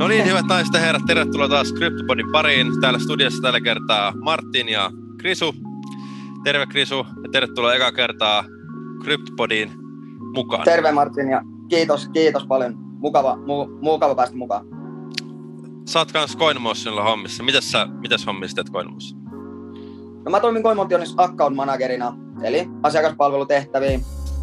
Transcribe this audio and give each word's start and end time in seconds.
No 0.00 0.08
niin, 0.08 0.26
hyvät 0.26 0.46
naiset 0.46 0.74
ja 0.74 0.80
herrat, 0.80 1.02
tervetuloa 1.06 1.48
taas 1.48 1.72
CryptoPodin 1.72 2.32
pariin. 2.32 2.80
Täällä 2.80 2.98
studiossa 2.98 3.42
tällä 3.42 3.60
kertaa 3.60 4.12
Martin 4.16 4.68
ja 4.68 4.90
Krisu. 5.18 5.54
Terve 6.44 6.66
Krisu 6.66 6.96
ja 6.96 7.28
tervetuloa 7.32 7.74
eka 7.74 7.92
kertaa 7.92 8.44
CryptoPodiin 9.04 9.70
mukaan. 10.34 10.64
Terve 10.64 10.92
Martin 10.92 11.30
ja 11.30 11.42
kiitos, 11.68 12.08
kiitos 12.08 12.46
paljon. 12.46 12.74
Mukava, 12.78 13.36
mu, 13.36 13.66
mukava 13.80 14.14
päästä 14.14 14.36
mukaan. 14.36 14.66
Sä 15.86 15.98
oot 15.98 16.12
kans 16.12 16.36
CoinMotionilla 16.36 17.02
hommissa. 17.02 17.42
Mitäs 17.42 17.72
sä, 17.72 17.86
mitäs 17.86 18.26
hommissa 18.26 18.54
teet 18.54 18.70
CoinMotion? 18.70 19.20
No 20.24 20.30
mä 20.30 20.40
toimin 20.40 20.62
CoinMotionissa 20.62 21.22
account 21.22 21.56
managerina, 21.56 22.16
eli 22.42 22.68
asiakaspalvelutehtäviä, 22.82 24.00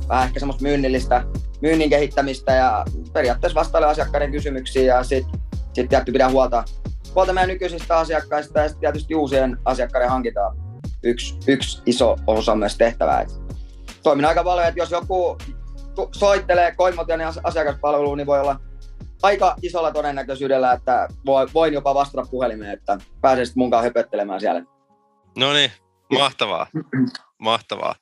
vähän 0.10 0.28
ehkä 0.28 0.40
semmoista 0.40 0.64
myynnillistä, 0.64 1.24
myynnin 1.62 1.90
kehittämistä 1.90 2.52
ja 2.52 2.86
periaatteessa 3.14 3.60
vastailee 3.60 3.90
asiakkaiden 3.90 4.32
kysymyksiin 4.32 4.86
ja 4.86 5.04
sitten 5.04 5.37
sit 5.82 5.90
tietty 5.90 6.12
pidä 6.12 6.30
huolta, 6.30 6.64
huolta 7.16 7.34
meidän 7.34 7.50
nykyisistä 7.50 7.98
asiakkaista 7.98 8.60
ja 8.60 8.68
sitten 8.68 8.80
tietysti 8.80 9.16
uusien 9.16 9.58
asiakkaiden 9.66 10.10
hankitaan 10.10 10.58
yksi, 11.04 11.38
yksi 11.48 11.82
iso 11.86 12.16
osa 12.28 12.56
myös 12.56 12.78
tehtävää. 12.78 13.22
Et 13.22 13.30
toimin 14.04 14.26
aika 14.26 14.44
paljon, 14.44 14.68
että 14.68 14.80
jos 14.80 14.92
joku 14.92 15.38
soittelee 16.16 16.76
Koimotionen 16.76 17.28
asiakaspalveluun, 17.44 18.18
niin 18.18 18.28
voi 18.28 18.40
olla 18.40 18.60
aika 19.22 19.56
isolla 19.62 19.92
todennäköisyydellä, 19.92 20.72
että 20.72 21.08
voin 21.54 21.74
jopa 21.74 21.94
vastata 21.94 22.28
puhelimeen, 22.32 22.74
että 22.74 22.98
pääsee 23.22 23.46
sitten 23.46 23.64
mukaan 23.64 23.84
höpöttelemään 23.84 24.40
siellä. 24.40 24.62
No 25.38 25.54
niin, 25.54 25.72
mahtavaa. 26.14 26.68
mahtavaa. 27.40 27.96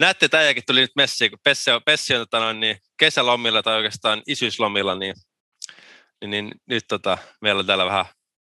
Näette, 0.00 0.26
että 0.26 0.38
tuli 0.66 0.80
nyt 0.80 0.96
messiin, 0.96 1.30
kun 1.30 1.38
Pessi 1.44 1.70
on, 1.70 1.80
Pessi 1.84 2.14
on 2.14 2.20
tota 2.20 2.40
noin, 2.40 2.60
niin 2.60 2.76
kesälomilla 2.98 3.62
tai 3.62 3.76
oikeastaan 3.76 4.22
isyyslomilla, 4.26 4.94
niin, 4.94 5.14
niin, 6.26 6.50
nyt 6.66 6.84
tota, 6.88 7.18
meillä 7.40 7.60
on 7.60 7.66
täällä 7.66 7.86
vähän 7.86 8.04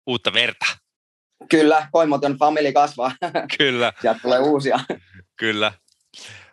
uutta 0.07 0.33
verta. 0.33 0.67
Kyllä, 1.51 1.89
Koimoton 1.93 2.39
family 2.39 2.73
kasvaa. 2.73 3.13
Kyllä. 3.59 3.93
Sieltä 4.01 4.21
tulee 4.23 4.39
uusia. 4.39 4.81
Kyllä. 5.37 5.73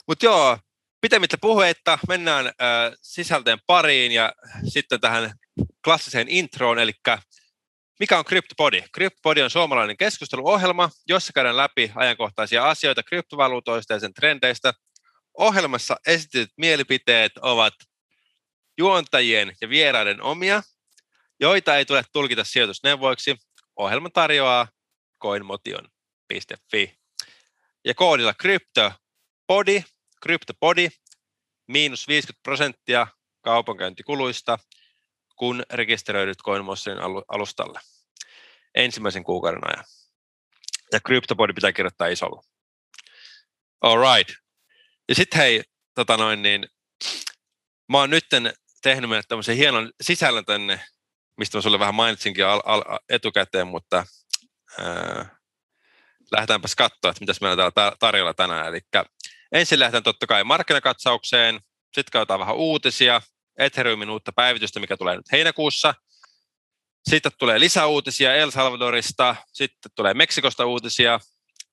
Mutta 0.07 0.25
joo, 0.25 0.57
pitemmittä 1.01 1.37
puheitta 1.41 1.99
mennään 2.07 2.45
äh, 2.45 2.53
sisälteen 3.01 3.59
pariin 3.67 4.11
ja 4.11 4.33
sitten 4.67 5.01
tähän 5.01 5.31
klassiseen 5.83 6.27
introon, 6.29 6.79
eli 6.79 6.91
mikä 7.99 8.19
on 8.19 8.25
CryptoPodi? 8.25 8.81
CryptoPodi 8.95 9.41
on 9.41 9.49
suomalainen 9.49 9.97
keskusteluohjelma, 9.97 10.89
jossa 11.07 11.33
käydään 11.33 11.57
läpi 11.57 11.91
ajankohtaisia 11.95 12.69
asioita 12.69 13.03
kryptovaluutoista 13.03 13.93
ja 13.93 13.99
sen 13.99 14.13
trendeistä. 14.13 14.73
Ohjelmassa 15.37 15.95
esitetyt 16.07 16.49
mielipiteet 16.57 17.31
ovat 17.41 17.73
juontajien 18.77 19.55
ja 19.61 19.69
vieraiden 19.69 20.21
omia, 20.21 20.61
joita 21.39 21.75
ei 21.75 21.85
tule 21.85 22.03
tulkita 22.13 22.43
sijoitusneuvoiksi. 22.43 23.35
Ohjelma 23.75 24.09
tarjoaa 24.09 24.67
coinmotion.fi. 25.21 26.97
Ja 27.85 27.93
koodilla 27.93 28.33
CryptoPodi, 28.33 29.83
CryptoPodi, 30.23 30.89
miinus 31.67 32.07
50 32.07 32.43
prosenttia 32.43 33.07
kaupankäyntikuluista, 33.41 34.59
kun 35.35 35.63
rekisteröidyt 35.73 36.37
CoinMotionin 36.43 37.03
alustalle 37.27 37.79
ensimmäisen 38.75 39.23
kuukauden 39.23 39.67
ajan. 39.67 39.85
Ja 40.91 40.99
CryptoPodi 40.99 41.53
pitää 41.53 41.71
kirjoittaa 41.71 42.07
isolla. 42.07 42.41
All 43.81 44.15
right. 44.15 44.35
Ja 45.09 45.15
sitten 45.15 45.39
hei, 45.39 45.63
tota 45.95 46.17
noin, 46.17 46.41
niin, 46.41 46.67
mä 47.89 47.97
oon 47.97 48.09
nyt 48.09 48.25
tehnyt 48.81 49.09
meille 49.09 49.23
tämmöisen 49.27 49.57
hienon 49.57 49.91
sisällön 50.01 50.45
tänne, 50.45 50.85
mistä 51.37 51.57
mä 51.57 51.61
sulle 51.61 51.79
vähän 51.79 51.95
mainitsinkin 51.95 52.45
al- 52.45 52.61
al- 52.65 52.99
etukäteen, 53.09 53.67
mutta 53.67 54.05
ää, 54.79 55.35
lähdetäänpäs 56.31 56.75
katsoa, 56.75 57.11
että 57.11 57.21
mitäs 57.21 57.41
meillä 57.41 57.71
täällä 57.71 57.95
tarjolla 57.99 58.33
tänään. 58.33 58.67
Eli 58.67 58.81
ensin 59.51 59.79
lähdetään 59.79 60.03
totta 60.03 60.27
kai 60.27 60.43
markkinakatsaukseen, 60.43 61.55
sitten 61.83 62.11
katsotaan 62.11 62.39
vähän 62.39 62.55
uutisia, 62.55 63.21
Ethereumin 63.57 64.09
uutta 64.09 64.31
päivitystä, 64.31 64.79
mikä 64.79 64.97
tulee 64.97 65.15
nyt 65.15 65.31
heinäkuussa. 65.31 65.93
Sitten 67.09 67.31
tulee 67.37 67.59
lisäuutisia 67.59 68.35
El 68.35 68.51
Salvadorista, 68.51 69.35
sitten 69.53 69.91
tulee 69.95 70.13
Meksikosta 70.13 70.65
uutisia 70.65 71.19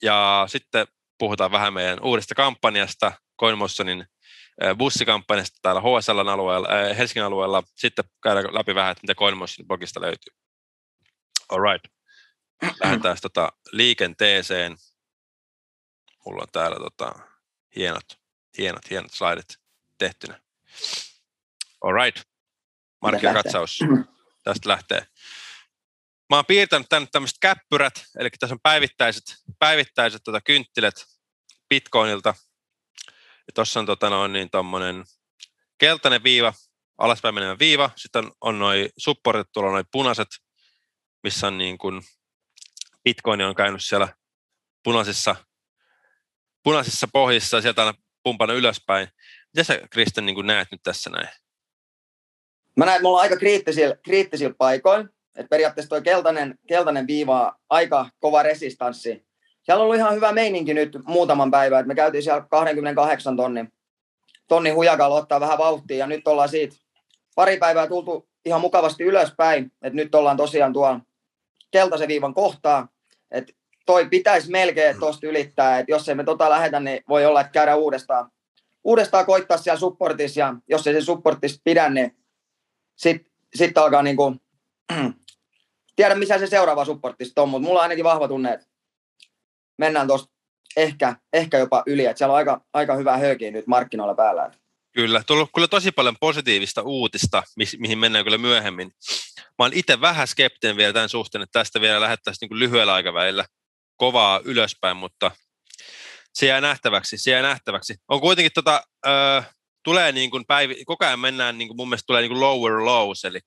ja 0.02 0.44
sitten 0.48 0.86
puhutaan 1.18 1.52
vähän 1.52 1.72
meidän 1.72 2.02
uudesta 2.02 2.34
kampanjasta, 2.34 3.12
CoinMotionin 3.40 4.06
bussikampanjasta 4.78 5.58
täällä 5.62 5.80
HSL 5.80 6.18
alueella, 6.18 6.68
äh, 6.68 6.98
Helsingin 6.98 7.24
alueella. 7.24 7.62
Sitten 7.76 8.04
käydään 8.22 8.54
läpi 8.54 8.74
vähän, 8.74 8.92
että 8.92 9.02
mitä 9.02 9.14
CoinMotionin 9.14 9.68
blogista 9.68 10.00
löytyy. 10.00 10.34
All 11.48 11.62
right. 11.72 11.92
Lähdetään 12.84 13.16
tota 13.22 13.52
liikenteeseen. 13.72 14.76
Mulla 16.26 16.42
on 16.42 16.48
täällä 16.52 16.76
tota, 16.76 17.14
hienot, 17.76 18.20
hienot, 18.58 18.90
hienot 18.90 19.12
slidit 19.12 19.58
tehtynä. 19.98 20.40
All 21.80 22.04
right. 22.04 22.22
Markkinakatsaus. 23.02 23.78
Tästä 24.44 24.68
lähtee. 24.68 25.06
Mä 26.30 26.36
oon 26.36 26.46
piirtänyt 26.46 26.88
tänne 26.88 27.08
tämmöiset 27.12 27.38
käppyrät, 27.40 28.04
eli 28.18 28.30
tässä 28.30 28.54
on 28.54 28.60
päivittäiset, 28.62 29.24
päivittäiset 29.58 30.22
tota 30.24 30.40
kynttilät 30.40 30.94
Bitcoinilta. 31.68 32.34
Tuossa 33.54 33.80
on 33.80 33.86
tota 33.86 34.10
noin, 34.10 34.32
niin 34.32 34.50
tommonen 34.50 35.04
keltainen 35.78 36.22
viiva, 36.22 36.52
alaspäin 36.98 37.34
menevä 37.34 37.58
viiva, 37.58 37.90
sitten 37.96 38.30
on, 38.40 38.58
noin 38.58 38.88
supportit 38.98 39.48
tuolla 39.52 39.70
noin 39.70 39.84
punaiset, 39.92 40.28
missä 41.22 41.46
on 41.46 41.58
niin 41.58 41.78
kuin 41.78 42.02
Bitcoin 43.04 43.42
on 43.42 43.54
käynyt 43.54 43.84
siellä 43.84 44.08
punaisissa, 44.84 45.36
punaisissa 46.62 47.08
pohjissa 47.12 47.56
ja 47.56 47.60
sieltä 47.60 47.84
on 47.84 47.94
pumpannut 48.22 48.56
ylöspäin. 48.56 49.08
Mitä 49.54 49.64
sä 49.64 49.80
Kristen 49.90 50.26
niin 50.26 50.46
näet 50.46 50.68
nyt 50.72 50.80
tässä 50.82 51.10
näin? 51.10 51.28
Mä 52.76 52.84
näen, 52.84 52.96
että 52.96 53.02
me 53.02 53.08
ollaan 53.08 53.22
aika 53.22 53.36
kriittisillä, 53.36 53.96
kriittisillä 54.04 54.54
paikoilla. 54.58 55.08
Että 55.36 55.48
periaatteessa 55.50 55.88
tuo 55.88 56.00
keltainen, 56.00 56.58
keltainen 56.68 57.06
viiva 57.06 57.58
aika 57.70 58.10
kova 58.18 58.42
resistanssi. 58.42 59.26
Siellä 59.62 59.80
on 59.80 59.84
ollut 59.84 59.96
ihan 59.96 60.14
hyvä 60.14 60.32
meininki 60.32 60.74
nyt 60.74 60.98
muutaman 61.04 61.50
päivän. 61.50 61.80
että 61.80 61.88
me 61.88 61.94
käytiin 61.94 62.22
siellä 62.22 62.46
28 62.50 63.36
tonnin, 63.36 63.72
tonnin 64.48 64.74
hujakalla 64.74 65.16
ottaa 65.16 65.40
vähän 65.40 65.58
vauhtia 65.58 65.96
ja 65.96 66.06
nyt 66.06 66.28
ollaan 66.28 66.48
siitä 66.48 66.76
pari 67.34 67.56
päivää 67.56 67.86
tultu 67.86 68.28
ihan 68.44 68.60
mukavasti 68.60 69.04
ylöspäin. 69.04 69.64
Että 69.64 69.96
nyt 69.96 70.14
ollaan 70.14 70.36
tosiaan 70.36 70.72
tuolla 70.72 71.00
keltaisen 71.70 72.08
viivan 72.08 72.34
kohtaa. 72.34 72.88
Että 73.30 73.52
toi 73.86 74.08
pitäisi 74.08 74.50
melkein 74.50 74.98
tuosta 75.00 75.26
ylittää, 75.26 75.78
että 75.78 75.92
jos 75.92 76.08
ei 76.08 76.14
me 76.14 76.24
tota 76.24 76.50
lähetä, 76.50 76.80
niin 76.80 77.02
voi 77.08 77.26
olla, 77.26 77.40
että 77.40 77.52
käydään 77.52 77.78
uudestaan, 77.78 78.30
uudestaan 78.84 79.26
koittaa 79.26 79.58
siellä 79.58 79.78
supportissa, 79.78 80.40
ja 80.40 80.54
jos 80.68 80.86
ei 80.86 80.94
se 80.94 81.00
supportissa 81.00 81.60
pidä, 81.64 81.88
niin 81.88 82.16
sitten 82.96 83.32
sit 83.54 83.78
alkaa 83.78 84.02
niinku, 84.02 84.36
tiedä 85.96 86.14
missä 86.14 86.38
se 86.38 86.46
seuraava 86.46 86.84
supportti 86.84 87.24
on, 87.36 87.48
mutta 87.48 87.66
mulla 87.66 87.80
on 87.80 87.82
ainakin 87.82 88.04
vahva 88.04 88.28
tunne, 88.28 88.52
että 88.52 88.66
mennään 89.78 90.06
tuosta 90.06 90.32
ehkä, 90.76 91.16
ehkä 91.32 91.58
jopa 91.58 91.82
yli, 91.86 92.04
että 92.04 92.18
siellä 92.18 92.32
on 92.32 92.38
aika, 92.38 92.60
aika 92.72 92.94
hyvää 92.94 93.18
höökiä 93.18 93.50
nyt 93.50 93.66
markkinoilla 93.66 94.14
päällä. 94.14 94.50
Kyllä, 94.92 95.22
tullut 95.26 95.50
kyllä 95.54 95.68
tosi 95.68 95.92
paljon 95.92 96.16
positiivista 96.20 96.82
uutista, 96.82 97.42
mi- 97.56 97.78
mihin 97.78 97.98
mennään 97.98 98.24
kyllä 98.24 98.38
myöhemmin. 98.38 98.92
Mä 99.38 99.64
oon 99.64 99.72
itse 99.72 100.00
vähän 100.00 100.28
skeptinen 100.28 100.76
vielä 100.76 100.92
tämän 100.92 101.08
suhteen, 101.08 101.42
että 101.42 101.58
tästä 101.58 101.80
vielä 101.80 102.00
lähettäisiin 102.00 102.48
niin 102.50 102.58
lyhyellä 102.58 102.94
aikavälillä 102.94 103.44
kovaa 103.96 104.40
ylöspäin, 104.44 104.96
mutta 104.96 105.30
se 106.34 106.46
jää 106.46 106.60
nähtäväksi, 106.60 107.18
se 107.18 107.30
jää 107.30 107.42
nähtäväksi. 107.42 107.94
On 108.08 108.20
kuitenkin 108.20 108.52
tota, 108.54 108.82
ö, 109.06 109.42
tulee 109.84 110.12
niin 110.12 110.30
kuin 110.30 110.44
päivi, 110.46 110.84
koko 110.84 111.04
ajan 111.04 111.20
mennään, 111.20 111.58
niin 111.58 111.68
kuin 111.68 111.76
mun 111.76 111.88
mielestä 111.88 112.06
tulee 112.06 112.22
niin 112.22 112.30
kuin 112.30 112.40
lower 112.40 112.84
lows, 112.84 113.24
eli, 113.24 113.40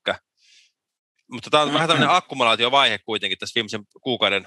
mutta 1.31 1.50
tämä 1.50 1.64
on 1.64 1.74
vähän 1.74 1.88
tämmöinen 1.88 2.16
akkumulaatiovaihe 2.16 3.00
kuitenkin 3.05 3.38
tässä 3.38 3.55
viimeisen 3.55 3.84
kuukauden 4.02 4.46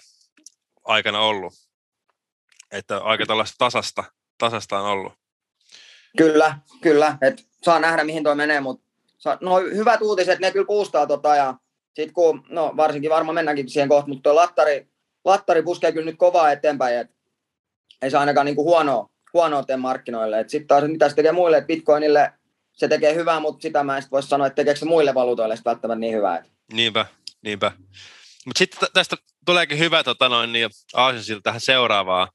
aikana 0.85 1.21
ollut, 1.21 1.53
että 2.73 2.99
aika 2.99 3.27
tällaista 3.27 3.55
tasasta, 3.59 4.05
tasasta 4.39 4.79
on 4.79 4.91
ollut. 4.91 5.13
Kyllä, 6.17 6.59
kyllä, 6.81 7.19
että 7.23 7.43
saa 7.63 7.79
nähdä 7.79 8.05
mihin 8.05 8.23
toi 8.23 8.35
menee, 8.35 8.61
mutta 8.61 8.85
no 9.41 9.59
hyvät 9.61 10.03
uutiset, 10.03 10.39
ne 10.39 10.53
kyllä 10.53 10.67
puustaa 10.67 11.07
tota 11.07 11.37
ja 11.37 11.55
sitten 11.87 12.13
kun, 12.13 12.45
no 12.49 12.73
varsinkin 12.77 13.11
varmaan 13.11 13.35
mennäänkin 13.35 13.69
siihen 13.69 13.89
kohtaan, 13.89 14.11
mutta 14.11 14.23
tuo 14.23 14.35
lattari, 14.35 14.89
lattari 15.25 15.63
puskee 15.63 15.93
kyllä 15.93 16.07
nyt 16.07 16.19
kovaa 16.19 16.53
eteenpäin, 16.53 16.99
että 16.99 17.15
ei 18.03 18.11
saa 18.11 18.21
ainakaan 18.21 18.45
niinku 18.45 18.65
huonoa, 18.65 19.11
huonoa 19.33 19.63
tee 19.63 19.77
markkinoille. 19.77 20.45
Sitten 20.47 20.67
taas 20.69 20.85
mitä 20.85 21.09
se 21.09 21.15
tekee 21.15 21.33
muille, 21.33 21.57
että 21.57 21.67
Bitcoinille 21.67 22.33
se 22.73 22.89
tekee 22.89 23.15
hyvää, 23.15 23.41
mutta 23.41 23.63
sitä 23.63 23.83
mä 23.83 23.97
en 23.97 24.03
voisi 24.11 24.29
sanoa, 24.29 24.47
että 24.47 24.57
tekeekö 24.57 24.79
se 24.79 24.87
muille 24.87 25.15
valuutoille 25.15 25.57
sitä 25.57 25.71
välttämättä 25.71 26.01
niin 26.01 26.15
hyvää. 26.15 26.45
Niinpä, 26.73 27.07
niinpä. 27.43 27.73
Mutta 28.47 28.59
sitten 28.59 28.89
tästä 28.95 29.17
tuleekin 29.47 29.79
hyvä 29.79 30.05
tota 30.05 30.29
noin, 30.29 30.53
niin 30.53 30.71
Aasinsilta 30.95 31.43
tähän 31.43 31.61
seuraavaan 31.61 32.29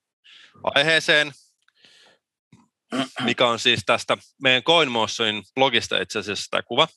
aiheeseen, 0.64 1.32
mikä 3.24 3.48
on 3.48 3.60
siis 3.60 3.80
tästä 3.86 4.18
meidän 4.42 4.64
CoinMotionin 4.64 5.44
blogista 5.56 6.02
itse 6.02 6.20
asiassa 6.20 6.48
tämä 6.52 6.62
kuva. 6.64 6.88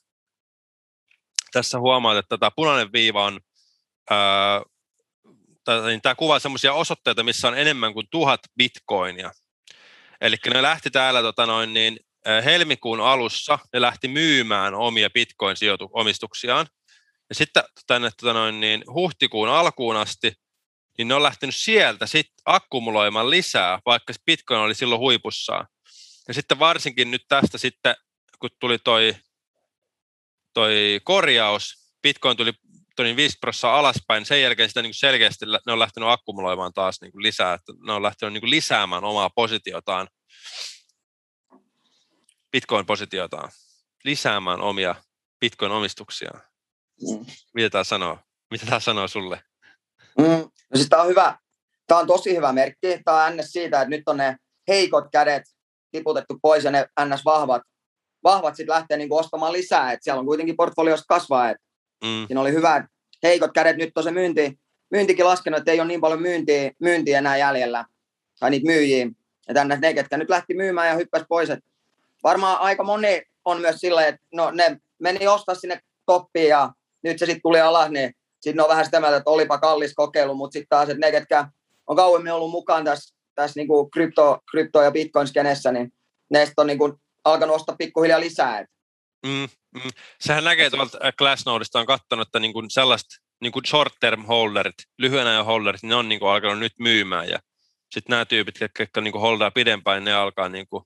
tässä 1.52 1.78
huomaat, 1.78 2.16
että 2.16 2.38
tämä 2.38 2.50
punainen 2.56 2.92
viiva 2.92 3.24
on, 3.24 3.40
ää, 4.10 4.62
niin 5.86 6.02
tämä 6.02 6.14
kuvaa 6.14 6.38
sellaisia 6.38 6.72
osoitteita, 6.72 7.22
missä 7.22 7.48
on 7.48 7.58
enemmän 7.58 7.94
kuin 7.94 8.06
tuhat 8.10 8.40
bitcoinia. 8.58 9.32
Eli 10.20 10.36
ne 10.54 10.62
lähti 10.62 10.90
täällä 10.90 11.22
tota 11.22 11.46
noin, 11.46 11.74
niin, 11.74 12.00
helmikuun 12.44 13.00
alussa, 13.00 13.58
ne 13.72 13.80
lähti 13.80 14.08
myymään 14.08 14.74
omia 14.74 15.10
bitcoin-omistuksiaan. 15.10 16.66
Ja 17.28 17.34
sitten 17.34 17.64
tänne 17.86 18.10
tota 18.20 18.32
noin, 18.32 18.60
niin, 18.60 18.84
huhtikuun 18.94 19.48
alkuun 19.48 19.96
asti, 19.96 20.32
niin 20.98 21.08
ne 21.08 21.14
on 21.14 21.22
lähtenyt 21.22 21.56
sieltä 21.56 22.06
sitten 22.06 22.42
akkumuloimaan 22.44 23.30
lisää, 23.30 23.78
vaikka 23.86 24.12
bitcoin 24.26 24.60
oli 24.60 24.74
silloin 24.74 24.98
huipussaan. 24.98 25.66
Ja 26.28 26.34
sitten 26.34 26.58
varsinkin 26.58 27.10
nyt 27.10 27.22
tästä 27.28 27.58
sitten, 27.58 27.94
kun 28.38 28.50
tuli 28.60 28.78
toi, 28.78 29.16
toi 30.54 31.00
korjaus, 31.04 31.74
bitcoin 32.02 32.36
tuli 32.36 32.52
tuli 32.96 33.16
5 33.16 33.38
prosenttia 33.40 33.78
alaspäin, 33.78 34.26
sen 34.26 34.42
jälkeen 34.42 34.68
sitä 34.68 34.82
niin 34.82 34.94
selkeästi 34.94 35.46
ne 35.66 35.72
on 35.72 35.78
lähtenyt 35.78 36.08
akkumuloimaan 36.08 36.72
taas 36.72 37.00
niin 37.00 37.12
kuin 37.12 37.22
lisää, 37.22 37.54
että 37.54 37.72
ne 37.86 37.92
on 37.92 38.02
lähtenyt 38.02 38.32
niin 38.32 38.40
kuin 38.40 38.50
lisäämään 38.50 39.04
omaa 39.04 39.30
positiotaan, 39.30 40.08
bitcoin-positiotaan, 42.52 43.50
lisäämään 44.04 44.60
omia 44.60 44.94
bitcoin-omistuksiaan. 45.40 46.40
Mm. 47.02 47.26
Mitä 47.54 47.70
tämä 47.70 47.84
sanoo? 47.84 48.18
Mitä 48.50 48.66
tämä 48.66 48.80
sanoo 48.80 49.08
sulle? 49.08 49.42
Mm. 50.18 50.50
No 50.70 50.76
siis 50.76 50.88
tämä 50.88 51.02
on 51.02 51.08
hyvä, 51.08 51.38
tämä 51.86 52.00
on 52.00 52.06
tosi 52.06 52.36
hyvä 52.36 52.52
merkki. 52.52 53.00
Tämä 53.04 53.24
on 53.24 53.36
ns. 53.36 53.52
siitä, 53.52 53.80
että 53.80 53.90
nyt 53.90 54.02
on 54.06 54.16
ne 54.16 54.36
heikot 54.68 55.04
kädet 55.12 55.42
tiputettu 55.92 56.38
pois 56.42 56.64
ja 56.64 56.70
ne 56.70 56.86
ns. 57.04 57.24
vahvat, 57.24 57.62
vahvat 58.24 58.56
sitten 58.56 58.74
lähtee 58.74 58.96
niinku 58.96 59.16
ostamaan 59.16 59.52
lisää. 59.52 59.92
Et 59.92 60.02
siellä 60.02 60.20
on 60.20 60.26
kuitenkin 60.26 60.56
portfoliosta 60.56 61.04
kasvaa. 61.08 61.50
Et 61.50 61.56
mm. 62.04 62.26
Siinä 62.26 62.40
oli 62.40 62.52
hyvä, 62.52 62.88
heikot 63.22 63.50
kädet. 63.54 63.76
Nyt 63.76 63.98
on 63.98 64.04
se 64.04 64.10
myynti, 64.10 64.58
myyntikin 64.90 65.24
laskenut, 65.24 65.58
että 65.58 65.72
ei 65.72 65.80
ole 65.80 65.88
niin 65.88 66.00
paljon 66.00 66.22
myyntiä, 66.22 66.70
myyntiä 66.80 67.18
enää 67.18 67.36
jäljellä. 67.36 67.84
Tai 68.40 68.50
niitä 68.50 68.66
myyjiä. 68.66 69.06
Ja 69.48 69.54
tänne 69.54 69.78
ne, 69.82 69.94
ketkä 69.94 70.16
nyt 70.16 70.30
lähti 70.30 70.54
myymään 70.54 70.88
ja 70.88 70.94
hyppäsi 70.94 71.24
pois. 71.28 71.50
Et 71.50 71.64
varmaan 72.22 72.60
aika 72.60 72.84
moni 72.84 73.22
on 73.44 73.60
myös 73.60 73.76
silleen, 73.76 74.08
että 74.08 74.26
no, 74.32 74.50
ne 74.50 74.80
meni 74.98 75.28
ostaa 75.28 75.54
sinne 75.54 75.80
toppiin 76.06 76.48
ja 76.48 76.72
nyt 77.02 77.18
se 77.18 77.26
sitten 77.26 77.42
tuli 77.42 77.60
alas, 77.60 77.90
niin 77.90 78.14
sitten 78.46 78.64
on 78.64 78.68
vähän 78.68 78.84
sitä 78.84 79.00
mieltä, 79.00 79.16
että 79.16 79.30
olipa 79.30 79.58
kallis 79.58 79.94
kokeilu, 79.94 80.34
mutta 80.34 80.52
sitten 80.52 80.68
taas, 80.68 80.88
että 80.88 81.06
ne, 81.06 81.10
ketkä 81.10 81.48
on 81.86 81.96
kauemmin 81.96 82.32
ollut 82.32 82.50
mukaan 82.50 82.84
tässä, 82.84 83.16
tässä 83.34 83.60
niin 83.60 83.68
kuin 83.68 83.90
krypto, 83.90 84.38
krypto- 84.50 84.82
ja 84.82 84.90
bitcoin-skenessä, 84.90 85.72
niin 85.72 85.92
ne 86.30 86.52
on 86.56 86.66
niin 86.66 86.78
kuin 86.78 86.92
alkanut 87.24 87.56
ostaa 87.56 87.76
pikkuhiljaa 87.76 88.20
lisää. 88.20 88.58
Et. 88.58 88.70
Mm, 89.26 89.48
mm. 89.74 89.90
Sehän 90.20 90.44
näkee 90.44 90.70
tuolta 90.70 90.98
äh, 91.04 91.12
Glassnodeista, 91.18 91.80
on 91.80 91.86
katsonut, 91.86 92.28
että 92.28 92.40
niin 92.40 92.52
kuin 92.52 92.70
sellaista 92.70 93.16
niin 93.40 93.52
kuin 93.52 93.64
short-term 93.66 94.24
holderit, 94.24 94.74
lyhyen 94.98 95.26
ajan 95.26 95.46
holderit, 95.46 95.82
ne 95.82 95.94
on 95.94 96.08
niin 96.08 96.20
kuin 96.20 96.30
alkanut 96.30 96.58
nyt 96.58 96.72
myymään 96.78 97.28
ja 97.28 97.38
sitten 97.90 98.10
nämä 98.14 98.24
tyypit, 98.24 98.54
jotka 98.60 99.00
niin 99.00 99.12
kuin 99.12 99.22
holdaa 99.22 99.50
pidempään, 99.50 100.04
ne 100.04 100.14
alkaa 100.14 100.48
niin 100.48 100.66
kuin 100.68 100.84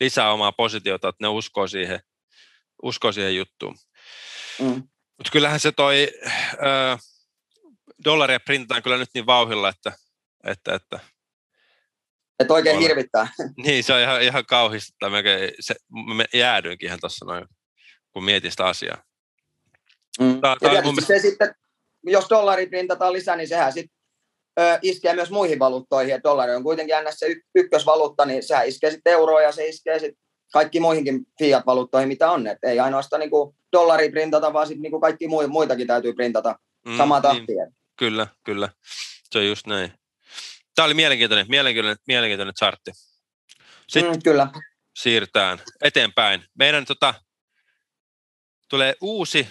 lisää 0.00 0.32
omaa 0.32 0.52
positiota, 0.52 1.08
että 1.08 1.24
ne 1.24 1.28
uskoo 1.28 1.66
siihen, 1.66 2.00
uskoo 2.82 3.12
siihen 3.12 3.36
juttuun. 3.36 3.76
Mm. 4.60 4.82
Mutta 5.18 5.32
kyllähän 5.32 5.60
se 5.60 5.72
toi 5.72 6.08
äh, 6.26 6.98
dollaria 8.04 8.40
printataan 8.40 8.82
kyllä 8.82 8.96
nyt 8.96 9.10
niin 9.14 9.26
vauhilla, 9.26 9.68
että, 9.68 9.92
että, 10.44 10.74
että 10.74 11.00
että 12.38 12.54
oikein 12.54 12.76
Olen. 12.76 12.88
hirvittää. 12.88 13.28
Niin, 13.64 13.84
se 13.84 13.92
on 13.92 14.00
ihan, 14.00 14.22
ihan 14.22 14.46
kauhista. 14.46 15.06
Se, 15.60 15.74
me 16.16 16.24
jäädyinkin 16.34 16.86
ihan 16.86 17.00
tuossa 17.00 17.24
noin, 17.24 17.44
kun 18.12 18.24
mietin 18.24 18.50
sitä 18.50 18.66
asiaa. 18.66 19.02
Mm. 20.20 20.40
Tää, 20.40 20.72
ja 20.74 20.82
mun... 20.82 21.02
se 21.02 21.18
sitten, 21.18 21.54
jos 22.02 22.26
dollari 22.30 22.66
printataan 22.66 23.12
lisää, 23.12 23.36
niin 23.36 23.48
sehän 23.48 23.72
sitten 23.72 23.96
iskee 24.82 25.14
myös 25.14 25.30
muihin 25.30 25.58
valuuttoihin. 25.58 26.10
Ja 26.10 26.22
dollari 26.22 26.54
on 26.54 26.62
kuitenkin 26.62 26.96
aina 26.96 27.10
se 27.10 27.26
ykkösvaluutta, 27.54 28.24
niin 28.24 28.42
sehän 28.42 28.68
iskee 28.68 28.90
sitten 28.90 29.12
euroa 29.12 29.42
ja 29.42 29.52
se 29.52 29.66
iskee 29.66 29.98
sitten 29.98 30.25
kaikki 30.52 30.80
muihinkin 30.80 31.26
fiat-valuuttoihin, 31.38 32.08
mitä 32.08 32.30
on. 32.30 32.46
Et 32.46 32.58
ei 32.62 32.80
ainoastaan 32.80 33.20
niinku 33.20 33.56
dollari 33.72 34.10
printata, 34.10 34.52
vaan 34.52 34.66
sitten 34.66 34.82
niinku 34.82 35.00
kaikki 35.00 35.28
muitakin 35.48 35.86
täytyy 35.86 36.12
printata 36.12 36.58
mm, 36.86 36.96
samaa 36.96 37.20
niin. 37.20 37.22
tahtia. 37.22 37.64
Niin. 37.64 37.76
Kyllä, 37.96 38.26
kyllä. 38.44 38.68
Se 39.30 39.38
on 39.38 39.46
just 39.46 39.66
näin. 39.66 39.92
Tämä 40.74 40.86
oli 40.86 40.94
mielenkiintoinen, 40.94 41.46
mielenkiintoinen, 41.48 41.96
mielenkiintoinen 42.06 42.54
chartti. 42.54 42.90
Sitten 43.88 44.12
mm, 44.12 44.22
kyllä. 44.24 44.48
siirrytään 44.96 45.58
eteenpäin. 45.82 46.44
Meidän 46.58 46.84
tota, 46.84 47.14
tulee 48.68 48.94
uusi 49.00 49.48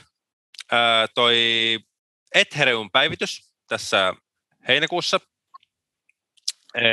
ää, 0.72 1.08
toi 1.16 1.38
Ethereum-päivitys 2.36 3.52
tässä 3.68 4.14
heinäkuussa. 4.68 5.20
Ää, 6.76 6.84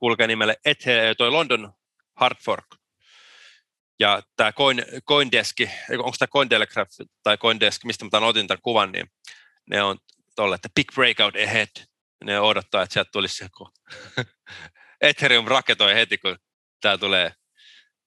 kulkee 0.00 0.26
nimelle 0.26 0.56
Ethe, 0.64 1.14
toi 1.18 1.30
London 1.30 1.72
Hard 2.16 2.36
Fork. 2.44 2.66
Ja 4.00 4.22
tämä 4.36 4.52
Coin, 4.52 4.84
Coindesk, 5.08 5.56
onko 5.90 6.14
tämä 6.18 6.28
Cointelegraph 6.28 6.90
tai 7.22 7.38
Coindesk, 7.38 7.84
mistä 7.84 8.04
mä 8.12 8.26
otin 8.26 8.46
tämän 8.46 8.62
kuvan, 8.62 8.92
niin 8.92 9.10
ne 9.70 9.82
on 9.82 9.98
tuolle, 10.36 10.54
että 10.54 10.68
big 10.74 10.92
breakout 10.94 11.36
ahead. 11.36 11.86
Ne 12.24 12.40
odottaa, 12.40 12.82
että 12.82 12.92
sieltä 12.92 13.10
tulisi 13.12 13.44
joku 13.44 13.70
Ethereum 15.00 15.46
raketoi 15.46 15.94
heti, 15.94 16.18
kun 16.18 16.38
tämä 16.80 16.98
tulee, 16.98 17.32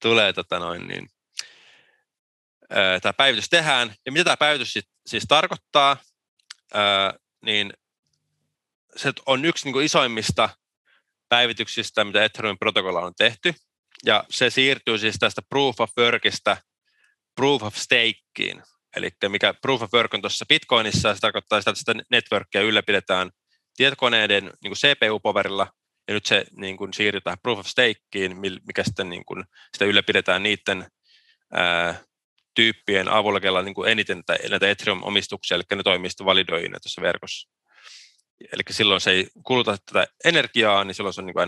tulee 0.02 0.34
tota 0.34 0.60
noin, 0.60 0.88
niin, 0.88 1.10
tämä 3.02 3.14
päivitys 3.14 3.50
tehdään. 3.50 3.96
Ja 4.06 4.12
mitä 4.12 4.24
tämä 4.24 4.38
päivitys 4.38 4.74
siis, 4.74 4.86
siis 5.06 5.26
tarkoittaa, 5.28 5.98
ää, 6.74 7.14
niin 7.46 7.74
se 8.96 9.14
on 9.26 9.46
yksi 9.46 9.66
niin 9.66 9.74
kuin 9.74 9.86
isoimmista 9.86 10.50
päivityksistä, 11.30 12.04
mitä 12.04 12.24
Ethereum 12.24 12.58
protokolla 12.58 13.00
on 13.00 13.16
tehty. 13.18 13.54
Ja 14.06 14.24
se 14.30 14.50
siirtyy 14.50 14.98
siis 14.98 15.16
tästä 15.20 15.42
Proof 15.50 15.82
of 15.82 15.92
Workista 15.98 16.58
Proof 17.36 17.64
of 17.64 17.76
Stakeen. 17.76 18.64
Eli 18.96 19.10
mikä 19.28 19.54
Proof 19.54 19.82
of 19.82 19.94
Work 19.94 20.14
on 20.14 20.22
tuossa 20.22 20.46
Bitcoinissa, 20.50 21.16
se 21.16 21.20
tarkoittaa 21.20 21.62
sitä, 21.62 21.72
että 21.72 21.80
sitä 21.80 21.96
networkia 22.12 22.62
ylläpidetään 22.62 23.32
tietokoneiden 23.78 24.52
niin 24.64 24.74
CPU-poverilla, 24.74 25.68
ja 26.08 26.14
nyt 26.14 26.26
se 26.26 26.46
niin 26.52 26.78
kuin 26.78 26.94
siirtyy 26.94 27.22
tähän 27.22 27.40
Proof 27.44 27.60
of 27.60 27.68
Stakeen, 27.68 28.38
mikä 28.68 28.84
sitten 28.84 29.10
niin 29.10 29.26
kuin, 29.26 29.44
sitä 29.74 29.86
ylläpidetään 29.86 30.44
niiden 30.44 30.88
ää, 31.54 32.04
tyyppien 32.56 33.08
avulla, 33.08 33.40
kella 33.40 33.62
niin 33.62 33.76
eniten 33.88 34.24
näitä 34.50 34.70
Ethereum-omistuksia, 34.70 35.56
eli 35.56 35.64
ne 35.76 35.84
toimii 35.84 36.10
sitten 36.10 36.26
validoijina 36.26 36.80
tuossa 36.80 37.02
verkossa. 37.02 37.50
Eli 38.40 38.62
silloin 38.70 39.02
se 39.02 39.12
ei 39.12 39.28
kuluta 39.44 39.78
tätä 39.86 40.08
energiaa, 40.26 40.84
niin 40.84 40.96
silloin 40.96 41.14
se 41.14 41.22
on 41.22 41.26
niin 41.26 41.34
kuin 41.34 41.44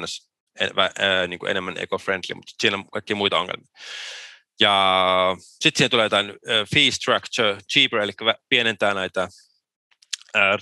ennäs, 0.60 0.92
ää, 1.00 1.28
niin 1.28 1.40
kuin 1.40 1.52
enemmän 1.52 1.78
eco-friendly, 1.78 2.36
mutta 2.36 2.54
siinä 2.62 2.78
on 2.78 2.90
kaikki 2.90 3.14
muita 3.14 3.40
ongelmia. 3.40 3.68
Ja 4.60 5.36
sitten 5.40 5.78
siihen 5.78 5.92
tulee 5.92 6.06
jotain 6.06 6.34
fee 6.74 6.92
structure 6.92 7.58
cheaper, 7.74 8.00
eli 8.00 8.12
pienentää 8.50 8.94
näitä 8.94 9.28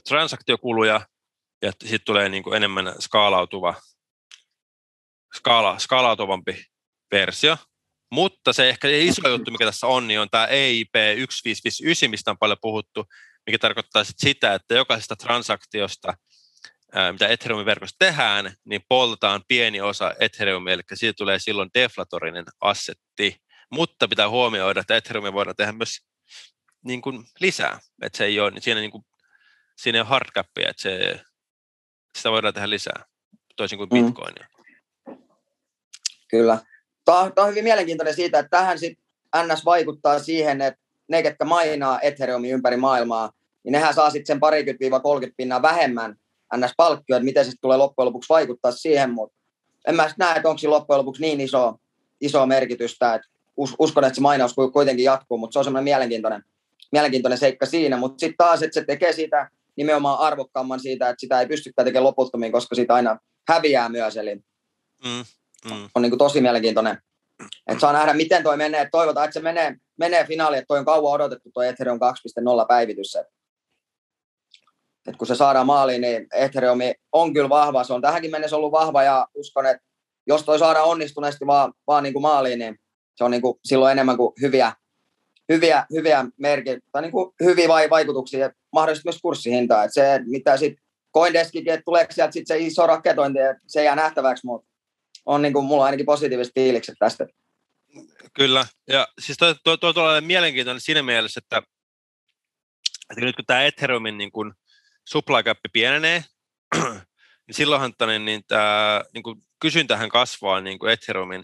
transaktiokuluja, 0.07 1.01
ja 1.61 1.71
sitten 1.71 2.05
tulee 2.05 2.29
niin 2.29 2.43
kuin 2.43 2.55
enemmän 2.55 2.95
skaalautuva, 2.99 3.75
skaala, 5.35 5.79
skaalautuvampi 5.79 6.65
versio. 7.11 7.57
Mutta 8.11 8.53
se 8.53 8.69
ehkä 8.69 8.87
iso 8.87 9.29
juttu, 9.29 9.51
mikä 9.51 9.65
tässä 9.65 9.87
on, 9.87 10.07
niin 10.07 10.19
on 10.19 10.29
tämä 10.29 10.45
EIP 10.45 10.93
1559, 10.93 12.09
mistä 12.09 12.31
on 12.31 12.37
paljon 12.37 12.57
puhuttu, 12.61 13.05
mikä 13.45 13.57
tarkoittaa 13.57 14.03
sit 14.03 14.19
sitä, 14.19 14.53
että 14.53 14.75
jokaisesta 14.75 15.15
transaktiosta, 15.15 16.13
mitä 17.11 17.27
Ethereumin 17.27 17.65
verkossa 17.65 17.95
tehdään, 17.99 18.53
niin 18.65 18.81
poltetaan 18.89 19.41
pieni 19.47 19.81
osa 19.81 20.13
Ethereumia, 20.19 20.73
eli 20.73 20.81
siitä 20.93 21.17
tulee 21.17 21.39
silloin 21.39 21.69
deflatorinen 21.73 22.45
assetti. 22.61 23.37
Mutta 23.71 24.07
pitää 24.07 24.29
huomioida, 24.29 24.79
että 24.79 24.95
Ethereumia 24.95 25.33
voidaan 25.33 25.55
tehdä 25.55 25.71
myös 25.71 25.97
niin 26.85 27.01
kuin 27.01 27.23
lisää. 27.39 27.79
Että 28.01 28.17
se 28.17 28.25
ei 28.25 28.39
ole, 28.39 28.51
niin 28.51 28.61
siinä, 28.61 28.79
niin 28.79 28.91
kuin, 28.91 29.05
siinä 29.77 29.97
ei 29.97 30.01
ole 30.01 30.07
hardcapia, 30.07 30.69
että 30.69 30.81
se, 30.81 31.21
sitä 32.17 32.31
voidaan 32.31 32.53
tehdä 32.53 32.69
lisää, 32.69 33.05
toisin 33.55 33.77
kuin 33.77 33.89
mm. 33.89 34.05
Bitcoinia. 34.05 34.47
Mm. 34.47 34.65
Kyllä. 36.29 36.59
Tämä 37.05 37.19
on, 37.19 37.33
tämä 37.33 37.45
on 37.45 37.49
hyvin 37.51 37.63
mielenkiintoinen 37.63 38.15
siitä, 38.15 38.39
että 38.39 38.57
tähän 38.57 38.79
sit 38.79 38.99
NS 39.35 39.65
vaikuttaa 39.65 40.19
siihen, 40.19 40.61
että 40.61 40.81
ne, 41.07 41.23
ketkä 41.23 41.45
mainaa 41.45 42.01
Ethereumin 42.01 42.51
ympäri 42.51 42.77
maailmaa, 42.77 43.31
niin 43.63 43.71
nehän 43.71 43.93
saa 43.93 44.09
sitten 44.09 44.27
sen 44.27 44.39
parikymmentä 44.39 44.99
30 44.99 45.37
pinnaa 45.37 45.61
vähemmän 45.61 46.15
NS-palkkio, 46.55 47.15
että 47.15 47.25
miten 47.25 47.45
se 47.45 47.51
tulee 47.61 47.77
loppujen 47.77 48.05
lopuksi 48.05 48.29
vaikuttaa 48.29 48.71
siihen, 48.71 49.11
mutta 49.11 49.37
en 49.87 49.95
mä 49.95 50.09
näe, 50.17 50.35
että 50.35 50.49
onko 50.49 50.57
se 50.57 50.67
loppujen 50.67 50.99
lopuksi 50.99 51.21
niin 51.21 51.41
iso, 51.41 51.75
iso 52.21 52.45
merkitystä, 52.45 53.13
että 53.13 53.27
uskon, 53.57 54.03
että 54.03 54.15
se 54.15 54.21
mainaus 54.21 54.55
kuitenkin 54.73 55.05
jatkuu, 55.05 55.37
mutta 55.37 55.53
se 55.53 55.59
on 55.59 55.65
semmoinen 55.65 55.83
mielenkiintoinen, 55.83 56.43
mielenkiintoinen 56.91 57.37
seikka 57.37 57.65
siinä, 57.65 57.97
mutta 57.97 58.19
sitten 58.19 58.37
taas, 58.37 58.63
että 58.63 58.73
se 58.73 58.85
tekee 58.85 59.13
siitä 59.13 59.49
nimenomaan 59.75 60.19
arvokkaamman 60.19 60.79
siitä, 60.79 61.09
että 61.09 61.19
sitä 61.19 61.39
ei 61.39 61.47
pystykään 61.47 61.85
tekemään 61.85 62.03
loputtomiin, 62.03 62.51
koska 62.51 62.75
siitä 62.75 62.93
aina 62.93 63.19
häviää 63.47 63.89
myös, 63.89 64.17
eli 64.17 64.35
mm, 64.35 65.23
mm. 65.65 65.89
on 65.95 66.01
niin 66.01 66.11
kuin 66.11 66.19
tosi 66.19 66.41
mielenkiintoinen, 66.41 66.97
Et 67.67 67.79
saa 67.79 67.93
nähdä, 67.93 68.13
miten 68.13 68.43
toi 68.43 68.57
menee. 68.57 68.89
Toivotaan, 68.91 69.25
että 69.25 69.33
se 69.33 69.39
menee, 69.39 69.75
menee 69.97 70.25
finaaliin, 70.25 70.57
että 70.57 70.67
toi 70.67 70.79
on 70.79 70.85
kauan 70.85 71.13
odotettu 71.13 71.49
toi 71.53 71.67
Ethereum 71.67 71.99
2.0 72.61 72.67
päivitys. 72.67 73.15
Et, 73.15 73.27
et 75.07 75.17
kun 75.17 75.27
se 75.27 75.35
saadaan 75.35 75.65
maaliin, 75.65 76.01
niin 76.01 76.27
Ethereum 76.33 76.79
on 77.11 77.33
kyllä 77.33 77.49
vahva. 77.49 77.83
Se 77.83 77.93
on 77.93 78.01
tähänkin 78.01 78.31
mennessä 78.31 78.55
ollut 78.55 78.71
vahva 78.71 79.03
ja 79.03 79.27
uskon, 79.33 79.65
että 79.65 79.83
jos 80.27 80.43
toi 80.43 80.59
saadaan 80.59 80.87
onnistuneesti 80.87 81.47
vaan, 81.47 81.73
vaan 81.87 82.03
niin 82.03 82.13
kuin 82.13 82.21
maaliin, 82.21 82.59
niin 82.59 82.79
se 83.15 83.23
on 83.23 83.31
niin 83.31 83.41
kuin 83.41 83.59
silloin 83.65 83.91
enemmän 83.91 84.17
kuin 84.17 84.33
hyviä, 84.41 84.73
hyviä, 85.49 85.85
hyviä 85.93 86.25
merkit, 86.37 86.79
tai 86.91 87.01
niin 87.01 87.11
kuin 87.11 87.33
hyviä 87.43 87.67
vaikutuksia 87.67 88.39
ja 88.39 88.51
mahdollisesti 88.73 89.07
myös 89.07 89.21
kurssihintaa. 89.21 89.83
Että 89.83 89.93
se, 89.93 90.21
mitä 90.25 90.57
sitten 90.57 90.85
Coindeskikin, 91.13 91.73
että 91.73 91.83
tuleeko 91.85 92.11
sieltä 92.11 92.31
sitten 92.31 92.57
se 92.57 92.63
iso 92.63 92.87
raketointi, 92.87 93.39
se 93.67 93.83
jää 93.83 93.95
nähtäväksi, 93.95 94.45
mutta 94.45 94.69
on 95.25 95.41
niin 95.41 95.53
kuin, 95.53 95.65
mulla 95.65 95.85
ainakin 95.85 96.05
positiiviset 96.05 96.53
fiilikset 96.53 96.95
tästä. 96.99 97.27
Kyllä, 98.33 98.65
ja 98.87 99.07
siis 99.19 99.37
tuo, 99.37 99.55
tuo, 99.63 99.77
tuo, 99.77 99.93
tuo 99.93 100.21
mielenkiintoinen 100.21 100.81
siinä 100.81 101.03
mielessä, 101.03 101.41
että, 101.43 101.57
että 103.09 103.25
nyt 103.25 103.35
kun 103.35 103.45
tämä 103.45 103.63
Ethereumin 103.63 104.17
niin 104.17 104.31
kuin 104.31 104.53
supply 105.05 105.43
cap 105.43 105.57
pienenee, 105.73 106.23
niin 107.47 107.55
silloinhan 107.55 107.93
tänne, 107.97 108.19
niin 108.19 108.43
tämä 108.47 109.03
niin 109.13 109.23
kuin 109.23 109.41
kysyntähän 109.59 110.09
kasvaa 110.09 110.61
niin 110.61 110.79
kuin 110.79 110.91
Ethereumin, 110.91 111.43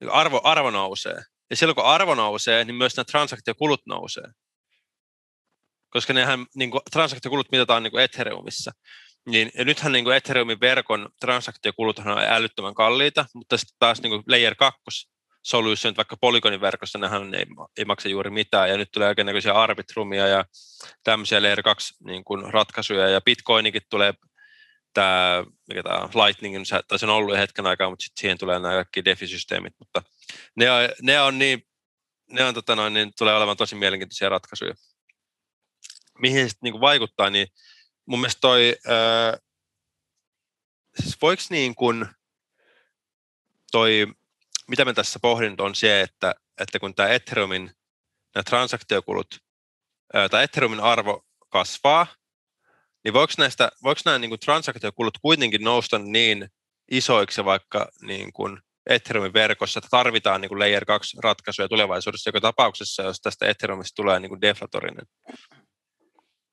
niin 0.00 0.10
arvo, 0.10 0.40
arvo 0.44 0.70
nousee. 0.70 1.22
Ja 1.50 1.56
silloin 1.56 1.74
kun 1.74 1.84
arvo 1.84 2.14
nousee, 2.14 2.64
niin 2.64 2.74
myös 2.74 2.96
nämä 2.96 3.04
transaktiokulut 3.04 3.86
nousee. 3.86 4.24
Koska 5.90 6.12
nehän 6.12 6.46
niin 6.54 6.70
kuin, 6.70 6.80
transaktiokulut 6.92 7.52
mitataan 7.52 7.82
niin 7.82 7.90
kuin 7.90 8.04
Ethereumissa. 8.04 8.72
Niin, 9.26 9.50
ja 9.54 9.64
nythän 9.64 9.92
niin 9.92 10.04
kuin 10.04 10.16
Ethereumin 10.16 10.60
verkon 10.60 11.08
transaktiokulut 11.20 11.98
on 11.98 12.18
älyttömän 12.18 12.74
kalliita, 12.74 13.26
mutta 13.34 13.56
sitten 13.56 13.76
taas 13.78 14.02
niin 14.02 14.10
kuin 14.10 14.22
Layer 14.26 14.54
2 14.54 14.80
solution, 15.48 15.96
vaikka 15.96 16.16
Polygonin 16.16 16.60
verkossa 16.60 16.98
nehän 16.98 17.34
ei, 17.34 17.46
ei 17.76 17.84
maksa 17.84 18.08
juuri 18.08 18.30
mitään, 18.30 18.68
ja 18.68 18.76
nyt 18.76 18.88
tulee 18.92 19.14
näköisiä 19.24 19.52
arbitrumia 19.52 20.26
ja 20.26 20.44
tämmöisiä 21.04 21.42
Layer 21.42 21.62
2 21.62 21.94
niin 22.04 22.24
kuin 22.24 22.52
ratkaisuja, 22.52 23.08
ja 23.08 23.20
Bitcoinikin 23.20 23.82
tulee 23.90 24.14
tämä, 24.94 25.44
mikä 25.68 25.82
tämä 25.82 26.08
Lightning, 26.24 26.56
tai 26.88 26.98
se 26.98 27.06
on 27.06 27.12
ollut 27.12 27.36
hetken 27.36 27.66
aikaa, 27.66 27.90
mutta 27.90 28.02
sitten 28.02 28.20
siihen 28.20 28.38
tulee 28.38 28.58
nämä 28.58 28.74
kaikki 28.74 29.04
DeFi-systeemit, 29.04 29.74
mutta 29.78 30.02
ne 30.56 30.70
on, 30.70 30.88
ne 31.02 31.20
on 31.20 31.38
niin, 31.38 31.66
ne 32.30 32.44
on, 32.44 32.54
tota 32.54 32.76
noin, 32.76 32.94
niin 32.94 33.12
tulee 33.18 33.36
olemaan 33.36 33.56
tosi 33.56 33.74
mielenkiintoisia 33.74 34.28
ratkaisuja. 34.28 34.74
Mihin 36.18 36.44
se 36.44 36.48
sitten 36.48 36.72
niin 36.72 36.80
vaikuttaa, 36.80 37.30
niin 37.30 37.46
mun 38.06 38.20
mielestä 38.20 38.40
toi, 38.40 38.76
ää, 38.86 39.38
siis 41.00 41.16
voiko 41.22 41.42
niin 41.50 41.74
kuin 41.74 42.06
toi, 43.70 44.06
mitä 44.68 44.84
mä 44.84 44.94
tässä 44.94 45.18
pohdin, 45.22 45.54
on 45.58 45.74
se, 45.74 46.00
että, 46.00 46.34
että 46.60 46.78
kun 46.78 46.94
tämä 46.94 47.08
Ethereumin 47.08 47.70
nämä 48.34 48.42
transaktiokulut, 48.42 49.26
tai 50.30 50.44
Ethereumin 50.44 50.80
arvo 50.80 51.24
kasvaa, 51.48 52.06
niin 53.04 53.14
voiko, 53.14 53.32
näistä, 53.38 53.70
voiko 53.82 54.00
nämä 54.04 54.18
niin 54.18 54.30
kuin 54.30 54.40
transaktiokulut 54.40 55.18
kuitenkin 55.22 55.64
nousta 55.64 55.98
niin 55.98 56.48
isoiksi 56.90 57.44
vaikka 57.44 57.88
niin 58.02 58.32
kuin 58.32 58.58
Ethereumin 58.86 59.32
verkossa, 59.32 59.78
että 59.78 59.88
tarvitaan 59.90 60.40
niin 60.40 60.48
kuin 60.48 60.58
Layer 60.58 60.84
2 60.84 61.16
ratkaisuja 61.22 61.68
tulevaisuudessa 61.68 62.28
joka 62.28 62.40
tapauksessa, 62.40 63.02
jos 63.02 63.20
tästä 63.20 63.46
Ethereumista 63.46 63.96
tulee 63.96 64.20
niin 64.20 64.28
kuin 64.30 64.40
deflatorinen? 64.40 65.06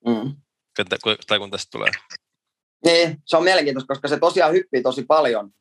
Mm. 0.05 0.35
Tai 1.27 1.39
kun 1.39 1.51
tästä 1.51 1.71
tulee. 1.71 1.91
Niin, 2.85 3.17
se 3.25 3.37
on 3.37 3.43
mielenkiintoista, 3.43 3.87
koska 3.87 4.07
se 4.07 4.19
tosiaan 4.19 4.53
hyppii 4.53 4.81
tosi 4.81 5.03
paljon 5.03 5.51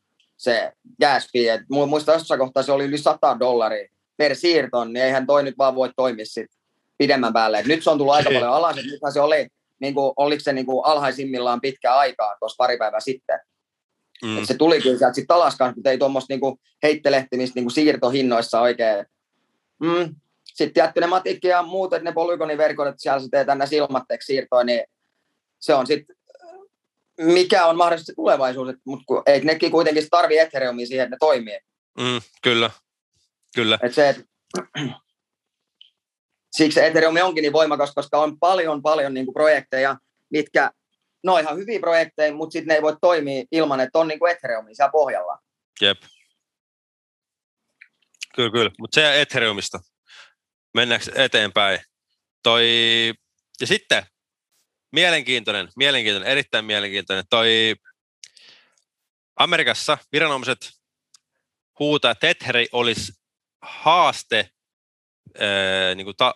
se 0.44 0.72
gas 1.00 1.28
fee. 1.32 1.60
Muistan 1.68 2.12
jossain 2.12 2.40
kohtaa 2.40 2.62
se 2.62 2.72
oli 2.72 2.84
yli 2.84 2.98
100 2.98 3.36
dollaria 3.40 3.88
per 4.16 4.36
siirton, 4.36 4.92
niin 4.92 5.04
eihän 5.04 5.26
toi 5.26 5.42
nyt 5.42 5.58
vaan 5.58 5.74
voi 5.74 5.90
toimia 5.96 6.26
sit 6.26 6.50
pidemmän 6.98 7.32
päälle. 7.32 7.58
Et 7.58 7.66
nyt 7.66 7.82
se 7.82 7.90
on 7.90 7.98
tullut 7.98 8.14
aika 8.14 8.30
paljon 8.30 8.52
alas, 8.52 8.78
että 8.78 9.10
se 9.10 9.20
oli 9.20 9.48
niin 9.80 9.94
kuin, 9.94 10.12
oliko 10.16 10.40
se 10.40 10.52
niin 10.52 10.66
kuin 10.66 10.86
alhaisimmillaan 10.86 11.60
pitkä 11.60 11.94
aikaa 11.94 12.36
tuossa 12.38 12.56
pari 12.58 12.76
päivää 12.76 13.00
sitten. 13.00 13.40
Mm. 14.22 14.38
Et 14.38 14.44
se 14.46 14.54
tuli 14.54 14.80
kyllä 14.80 14.98
sieltä 14.98 15.14
sitten 15.14 15.36
alas 15.36 15.56
mutta 15.76 15.90
ei 15.90 15.98
tuommoista 15.98 16.34
niin 16.34 16.58
heittelehtimistä 16.82 17.54
niin 17.54 17.64
kuin 17.64 17.74
siirtohinnoissa 17.74 18.60
oikein. 18.60 19.06
Mm. 19.80 20.14
Sitten 20.44 20.82
jätty 20.82 21.00
ne 21.00 21.06
matikki 21.06 21.48
ja 21.48 21.62
muut, 21.62 21.92
että 21.92 22.04
ne 22.04 22.12
polygoniverkot, 22.12 22.88
että 22.88 23.02
siellä 23.02 23.20
sä 23.20 23.28
teet 23.30 23.46
tänne 23.46 23.66
silmatteeksi 23.66 24.26
siirtoa, 24.26 24.64
niin 24.64 24.84
se 25.60 25.74
on 25.74 25.86
sitten, 25.86 26.13
mikä 27.20 27.66
on 27.66 27.76
mahdollisesti 27.76 28.12
tulevaisuus, 28.16 28.74
mutta 28.84 29.22
eikö 29.26 29.46
nekin 29.46 29.70
kuitenkin 29.70 30.06
tarvii 30.10 30.38
Ethereumia 30.38 30.86
siihen, 30.86 31.04
että 31.04 31.14
ne 31.14 31.18
toimii. 31.20 31.58
Mm, 31.98 32.20
kyllä, 32.42 32.70
kyllä. 33.54 33.78
Et 33.82 33.94
se, 33.94 34.08
et, 34.08 34.24
siksi 36.56 36.80
Ethereum 36.80 37.16
onkin 37.22 37.42
niin 37.42 37.52
voimakas, 37.52 37.94
koska 37.94 38.18
on 38.18 38.38
paljon, 38.38 38.82
paljon 38.82 39.14
niin 39.14 39.26
kuin 39.26 39.34
projekteja, 39.34 39.96
mitkä, 40.30 40.70
no 41.24 41.38
ihan 41.38 41.56
hyviä 41.56 41.80
projekteja, 41.80 42.34
mutta 42.34 42.52
sitten 42.52 42.68
ne 42.68 42.74
ei 42.74 42.82
voi 42.82 42.96
toimia 43.00 43.44
ilman, 43.52 43.80
että 43.80 43.98
on 43.98 44.08
niin 44.08 44.18
kuin 44.18 44.32
Ethereum 44.32 44.66
siellä 44.72 44.92
pohjalla. 44.92 45.38
Jep. 45.80 45.98
Kyllä, 48.34 48.50
kyllä. 48.50 48.70
Mutta 48.78 48.94
se 48.94 49.20
Ethereumista. 49.20 49.80
Mennäänkö 50.74 51.12
eteenpäin? 51.14 51.78
Toi... 52.42 52.66
Ja 53.60 53.66
sitten, 53.66 54.02
mielenkiintoinen, 54.94 55.68
mielenkiintoinen, 55.76 56.32
erittäin 56.32 56.64
mielenkiintoinen. 56.64 57.24
Toi 57.30 57.74
Amerikassa 59.36 59.98
viranomaiset 60.12 60.72
huutaa, 61.78 62.10
että 62.10 62.28
Etheri 62.28 62.68
olisi 62.72 63.12
haaste 63.62 64.50
ää, 65.40 65.94
niin 65.94 66.04
kuin 66.04 66.16
ta, 66.16 66.34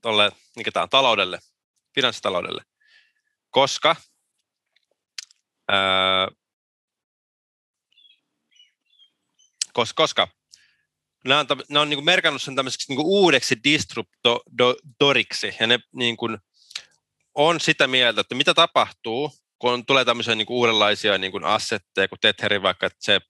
tolle, 0.00 0.32
mikä 0.56 0.72
tämä 0.72 0.86
taloudelle, 0.88 1.38
finanssitaloudelle, 1.94 2.62
koska 3.50 3.96
ää, 5.68 6.28
koska, 9.72 10.02
koska 10.02 10.28
nämä 11.24 11.40
on, 11.40 11.46
ne 11.68 11.78
on 11.78 11.90
niin 11.90 12.04
merkannut 12.04 12.42
sen 12.42 12.56
tämmöiseksi 12.56 12.92
niin 12.94 13.06
uudeksi 13.06 13.56
disruptoriksi, 13.64 15.54
ja 15.60 15.66
ne 15.66 15.78
niin 15.92 16.16
kuin 16.16 16.38
on 17.36 17.60
sitä 17.60 17.86
mieltä, 17.86 18.20
että 18.20 18.34
mitä 18.34 18.54
tapahtuu, 18.54 19.32
kun 19.58 19.86
tulee 19.86 20.04
tämmöisiä 20.04 20.34
niin 20.34 20.46
kuin 20.46 20.56
uudenlaisia 20.56 21.18
niin 21.18 21.32
kuin 21.32 21.44
assetteja, 21.44 22.08
kuin 22.08 22.20
Tetheri 22.20 22.62
vaikka, 22.62 22.86
että 22.86 22.98
se 23.00 23.20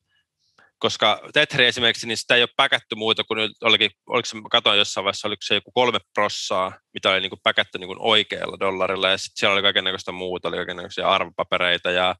koska 0.78 1.20
Tetri 1.34 1.66
esimerkiksi, 1.66 2.06
niin 2.06 2.16
sitä 2.16 2.34
ei 2.34 2.42
ole 2.42 2.48
päkätty 2.56 2.94
muuta 2.94 3.24
kuin 3.24 3.50
olikin, 3.60 3.90
oliko 4.06 4.26
se, 4.26 4.36
katoin 4.50 4.78
jossain 4.78 5.04
vaiheessa, 5.04 5.28
oliko 5.28 5.42
se 5.44 5.54
joku 5.54 5.70
kolme 5.70 5.98
prossaa, 6.14 6.78
mitä 6.94 7.10
oli 7.10 7.20
niin 7.20 7.30
kuin 7.30 7.40
päkätty 7.42 7.78
niin 7.78 7.88
kuin 7.88 7.98
oikealla 8.00 8.60
dollarilla, 8.60 9.10
ja 9.10 9.18
sitten 9.18 9.36
siellä 9.36 9.52
oli 9.52 9.62
kaikenlaista 9.62 10.12
muuta, 10.12 10.48
oli 10.48 10.56
kaikenlaisia 10.56 11.08
arvopapereita 11.08 11.90
ja 11.90 12.14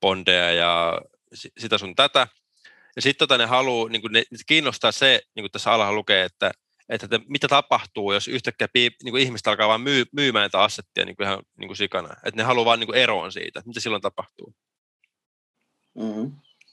bondeja 0.00 0.52
ja 0.52 1.00
sitä 1.58 1.78
sun 1.78 1.94
tätä. 1.94 2.26
Ja 2.96 3.02
sitten 3.02 3.28
tota 3.28 3.38
ne 3.38 3.46
haluaa, 3.46 3.88
niin 3.88 4.02
kuin 4.02 4.12
ne, 4.12 4.24
kiinnostaa 4.46 4.92
se, 4.92 5.20
niin 5.36 5.42
kuin 5.42 5.52
tässä 5.52 5.72
alhaalla 5.72 5.96
lukee, 5.96 6.24
että, 6.24 6.50
että, 6.88 7.04
että 7.04 7.20
mitä 7.28 7.48
tapahtuu, 7.48 8.12
jos 8.12 8.28
yhtäkkiä 8.28 8.68
piip, 8.72 8.94
niin 9.02 9.12
kuin 9.12 9.22
ihmiset 9.22 9.46
alkaa 9.46 9.68
vain 9.68 9.80
myy, 9.80 10.04
myymään 10.12 10.42
näitä 10.42 10.62
assetteja 10.62 11.04
niin 11.04 11.16
kuin 11.16 11.26
ihan 11.26 11.42
niin 11.58 11.68
kuin 11.68 11.76
sikana. 11.76 12.14
Että 12.24 12.36
ne 12.36 12.42
haluaa 12.42 12.64
vain 12.64 12.80
niin 12.80 12.88
kuin 12.88 12.98
eroon 12.98 13.32
siitä, 13.32 13.58
että 13.58 13.68
mitä 13.68 13.80
silloin 13.80 14.02
tapahtuu. 14.02 14.54
Mm-hmm 15.94 16.32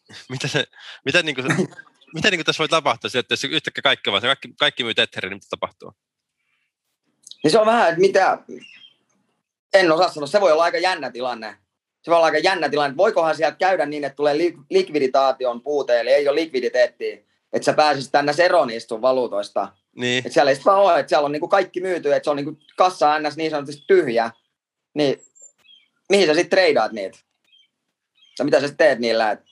mitä, 0.30 0.48
se, 0.48 0.66
mitä, 1.06 1.24
niin 1.24 1.36
kuin, 1.36 1.46
mitä 2.16 2.32
niin 2.32 2.38
kuin 2.38 2.46
tässä 2.46 2.62
voi 2.62 2.70
tapahtua, 2.70 3.10
että 3.20 3.34
jos 3.34 3.44
yhtäkkiä 3.44 3.82
kaikki, 3.82 4.12
vaan 4.12 4.22
kaikki, 4.22 4.54
kaikki 4.60 4.84
myy 4.84 4.94
Tetherin, 4.94 5.30
niin 5.30 5.38
mitä 5.38 5.48
tapahtuu? 5.50 5.94
Niin 7.44 7.52
se 7.52 7.60
on 7.60 7.66
vähän, 7.66 7.90
että 7.90 8.02
mitä, 8.02 8.38
en 9.74 9.92
osaa 9.92 10.10
sanoa, 10.10 10.28
se 10.28 10.42
voi 10.42 10.52
olla 10.52 10.64
aika 10.64 10.78
jännä 10.78 11.12
tilanne. 11.12 11.58
Se 12.02 12.12
voi 12.12 12.16
olla 12.16 12.26
aika 12.26 12.38
jännä 12.38 12.70
tilanne. 12.70 12.98
Voikohan 12.98 13.36
sieltä 13.36 13.58
käydä 13.58 13.86
niin, 13.86 14.04
että 14.04 14.16
tulee 14.16 14.38
likviditaation 14.70 15.62
puute, 15.62 16.00
eli 16.00 16.10
ei 16.10 16.28
ole 16.28 16.36
likviditeettiä, 16.36 17.18
että 17.54 17.66
sä 17.66 17.74
pääsisit 17.74 18.12
tänne 18.12 18.34
eroon 18.44 18.68
niistä 18.68 18.88
sun 18.88 19.02
valuutoista. 19.02 19.72
Niin. 19.96 20.18
Että 20.18 20.34
siellä 20.34 20.52
ei 20.52 20.58
vaan 20.66 20.80
ole, 20.80 21.00
että 21.00 21.10
siellä 21.10 21.26
on 21.26 21.32
niinku 21.32 21.48
kaikki 21.48 21.82
myyty, 21.82 22.14
että 22.14 22.24
se 22.24 22.30
on 22.30 22.36
niinku 22.36 22.58
kassa 22.78 23.20
ns. 23.20 23.38
niin 23.38 23.52
sanotusti 23.52 23.84
tyhjä. 23.88 24.32
Niin 24.94 25.22
mihin 26.10 26.28
sä 26.28 26.34
sitten 26.34 26.50
treidaat 26.50 26.92
niitä? 26.92 27.18
Ja 28.40 28.46
mitä 28.46 28.62
sä 28.62 28.74
teet 28.78 29.00
niillä? 29.00 29.32
Että 29.32 29.46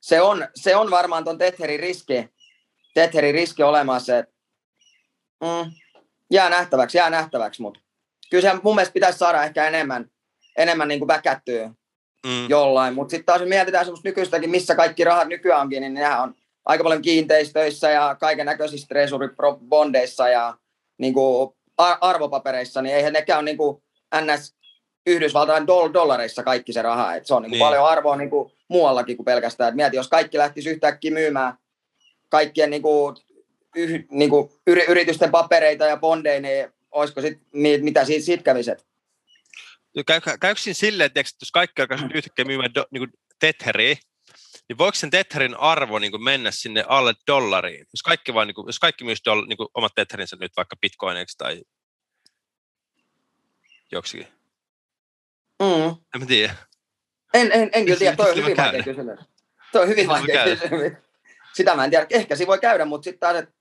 se 0.00 0.20
on, 0.20 0.48
se 0.54 0.76
on 0.76 0.90
varmaan 0.90 1.24
tuon 1.24 1.38
Tetherin 1.38 1.80
riski, 1.80 2.28
Tetherin 2.94 3.34
riski 3.34 3.62
olemassa, 3.62 4.18
että 4.18 4.34
mm, 5.40 5.72
jää 6.30 6.50
nähtäväksi, 6.50 6.98
jää 6.98 7.10
nähtäväksi, 7.10 7.62
mutta 7.62 7.80
kyllä 8.30 8.50
se 8.50 8.60
mun 8.62 8.74
mielestä 8.74 8.92
pitäisi 8.92 9.18
saada 9.18 9.44
ehkä 9.44 9.66
enemmän, 9.66 10.10
enemmän 10.56 10.88
niin 10.88 11.00
kuin 11.00 11.08
väkättyä 11.08 11.70
mm. 12.26 12.48
jollain, 12.48 12.94
mutta 12.94 13.10
sitten 13.10 13.26
taas 13.26 13.48
mietitään 13.48 13.84
semmoista 13.84 14.08
nykyistäkin, 14.08 14.50
missä 14.50 14.74
kaikki 14.74 15.04
rahat 15.04 15.28
nykyään 15.28 15.60
onkin, 15.60 15.80
niin 15.80 15.94
nehän 15.94 16.22
on 16.22 16.34
aika 16.64 16.84
paljon 16.84 17.02
kiinteistöissä 17.02 17.90
ja 17.90 18.16
kaiken 18.20 18.46
näköisissä 18.46 18.86
treasury-bondeissa 18.88 20.28
ja 20.28 20.56
niin 20.98 21.14
kuin 21.14 21.54
arvopapereissa, 21.76 22.82
niin 22.82 22.94
eihän 22.94 23.12
nekään 23.12 23.38
ole 23.38 23.44
niin 23.44 23.56
kuin 23.56 23.82
NS 24.20 24.54
Yhdysvaltain 25.06 25.66
dollareissa 25.66 26.42
kaikki 26.42 26.72
se 26.72 26.82
raha, 26.82 27.14
että 27.14 27.26
se 27.26 27.34
on 27.34 27.42
niin 27.42 27.50
kuin 27.50 27.58
niin. 27.58 27.66
paljon 27.66 27.86
arvoa 27.86 28.16
niin 28.16 28.30
kuin 28.30 28.52
muuallakin 28.68 29.16
kuin 29.16 29.24
pelkästään. 29.24 29.68
Et 29.68 29.74
mieti, 29.74 29.96
jos 29.96 30.08
kaikki 30.08 30.38
lähtisi 30.38 30.70
yhtäkkiä 30.70 31.10
myymään 31.10 31.54
kaikkien 32.28 32.70
niin 32.70 32.82
kuin, 32.82 33.16
yh, 33.76 34.04
niin 34.10 34.30
kuin 34.30 34.50
yri, 34.66 34.84
yritysten 34.88 35.30
papereita 35.30 35.84
ja 35.84 35.96
bondeja, 35.96 36.40
niin 36.40 36.72
olisiko 36.90 37.20
sit, 37.20 37.38
mitä 37.82 38.04
siitä, 38.04 38.24
siitä 38.24 38.42
käviset? 38.42 38.86
Käy, 40.06 40.20
käykö 40.40 40.60
siinä 40.60 40.74
silleen, 40.74 41.06
että 41.06 41.20
jos 41.20 41.50
kaikki 41.52 41.82
alkaisi 41.82 42.04
yhtäkkiä 42.14 42.44
myymään 42.44 42.74
do, 42.74 42.86
niin 42.90 43.08
Tetheriä, 43.38 43.96
niin 44.68 44.78
voiko 44.78 44.94
sen 44.94 45.10
Tetherin 45.10 45.54
arvo 45.54 45.98
niin 45.98 46.10
kuin 46.10 46.22
mennä 46.24 46.50
sinne 46.50 46.84
alle 46.88 47.14
dollariin? 47.26 47.86
Jos 47.92 48.02
kaikki, 48.04 48.34
vaan, 48.34 48.46
niin 48.46 48.54
kuin, 48.54 48.66
jos 48.66 48.78
kaikki 48.78 49.04
myys 49.04 49.24
doll, 49.24 49.46
niin 49.46 49.56
kuin 49.56 49.68
omat 49.74 49.92
Tetherinsä 49.94 50.36
nyt 50.40 50.52
vaikka 50.56 50.76
bitcoineiksi 50.76 51.38
tai 51.38 51.62
joksikin. 53.92 54.26
Mm. 55.62 55.96
En 56.14 56.20
mä 56.20 56.26
tiedä. 56.26 56.54
En, 57.34 57.52
en, 57.52 57.70
en 57.72 57.84
kyllä 57.84 57.98
tiedä, 57.98 58.16
toi 58.16 58.30
on 58.30 58.36
hyvin 58.36 58.56
vaikea 58.56 58.82
kysymys. 58.82 59.20
Toi 59.72 59.82
on 59.82 59.88
hyvin 59.88 60.08
vaikea 60.08 60.44
kysymys. 60.44 60.92
Sitä 61.54 61.74
mä 61.74 61.84
en 61.84 61.90
tiedä. 61.90 62.06
Ehkä 62.10 62.36
se 62.36 62.46
voi 62.46 62.58
käydä, 62.58 62.84
mutta 62.84 63.04
sitten 63.04 63.20
taas, 63.20 63.36
että 63.36 63.54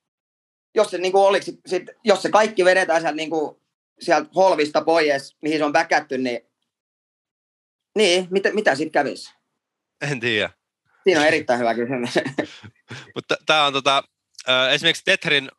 jos 0.75 0.91
se, 0.91 0.98
niin 0.98 1.12
kuin 1.12 1.24
olisi, 1.24 1.60
sit, 1.65 1.84
jos 2.03 2.22
se 2.22 2.29
kaikki 2.29 2.65
vedetään 2.65 3.01
sieltä, 3.01 3.15
niin 3.15 3.29
kuin, 3.29 3.62
sieltä 4.00 4.29
holvista 4.36 4.81
pois, 4.81 5.38
mihin 5.41 5.58
se 5.58 5.63
on 5.65 5.74
väkätty, 5.74 6.17
niin, 6.17 6.39
niin 7.96 8.27
mitä, 8.31 8.53
mitä 8.53 8.75
sitten 8.75 8.91
kävisi? 8.91 9.34
En 10.01 10.20
tiedä. 10.20 10.50
Siinä 11.03 11.20
on 11.22 11.27
erittäin 11.27 11.60
hyvä 11.60 11.75
kysymys. 11.75 12.10
Mutta 13.15 13.36
tämä 13.46 13.65
on 13.65 13.74
tota, 13.74 14.03
esimerkiksi 14.72 15.03
Tetherin, 15.05 15.50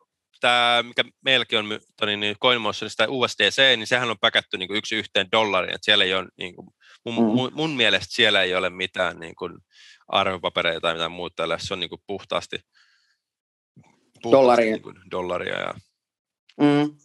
tämä, 0.41 0.83
mikä 0.87 1.03
meilläkin 1.25 1.59
on 1.59 1.79
toni, 1.99 2.17
niin 2.17 2.35
CoinMotionista 2.41 3.05
USDC, 3.09 3.57
niin 3.77 3.87
sehän 3.87 4.09
on 4.09 4.19
päkätty 4.21 4.57
niin 4.57 4.75
yksi 4.75 4.95
yhteen 4.95 5.27
dollariin. 5.31 5.75
Että 5.75 5.85
siellä 5.85 6.03
ei 6.03 6.13
ole, 6.13 6.27
niin 6.37 6.55
kuin, 6.55 6.67
mun, 7.05 7.15
mm. 7.15 7.21
mun, 7.21 7.51
mun, 7.53 7.71
mielestä 7.71 8.15
siellä 8.15 8.41
ei 8.41 8.55
ole 8.55 8.69
mitään 8.69 9.19
niin 9.19 9.35
kuin, 9.35 9.57
arvopapereita 10.07 10.81
tai 10.81 10.93
mitään 10.93 11.11
muuta 11.11 11.35
tällä. 11.35 11.57
Se 11.57 11.73
on 11.73 11.79
niin 11.79 11.89
kuin, 11.89 12.01
puhtaasti, 12.07 12.57
puhtaasti 14.23 14.31
dollaria. 14.31 14.71
Niin 14.71 14.81
kuin, 14.81 14.95
dollaria 15.11 15.59
ja 15.59 15.73
mm. 16.61 16.95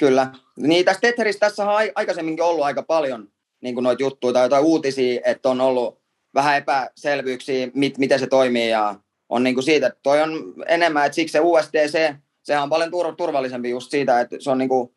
Kyllä. 0.00 0.32
Niin 0.56 0.84
tässä 0.84 1.00
Tetherissä 1.00 1.40
tässä 1.40 1.64
on 1.64 1.90
aikaisemminkin 1.94 2.44
ollut 2.44 2.64
aika 2.64 2.82
paljon 2.82 3.28
niin 3.60 3.74
kuin 3.74 3.84
noita 3.84 4.02
juttuja 4.02 4.32
tai 4.32 4.44
jotain 4.44 4.64
uutisia, 4.64 5.20
että 5.24 5.48
on 5.48 5.60
ollut 5.60 5.97
vähän 6.34 6.56
epäselvyyksiä, 6.56 7.68
mit, 7.74 7.98
miten 7.98 8.18
se 8.18 8.26
toimii 8.26 8.70
ja 8.70 8.94
on 9.28 9.42
niin 9.42 9.54
kuin 9.54 9.64
siitä, 9.64 9.92
toi 10.02 10.22
on 10.22 10.54
enemmän, 10.66 11.06
että 11.06 11.16
siksi 11.16 11.32
se 11.32 11.40
USDC, 11.40 12.14
sehän 12.42 12.62
on 12.62 12.70
paljon 12.70 12.88
tur- 12.88 13.14
turvallisempi 13.16 13.70
just 13.70 13.90
siitä, 13.90 14.20
että 14.20 14.36
se 14.40 14.50
on 14.50 14.58
niin 14.58 14.68
kuin 14.68 14.94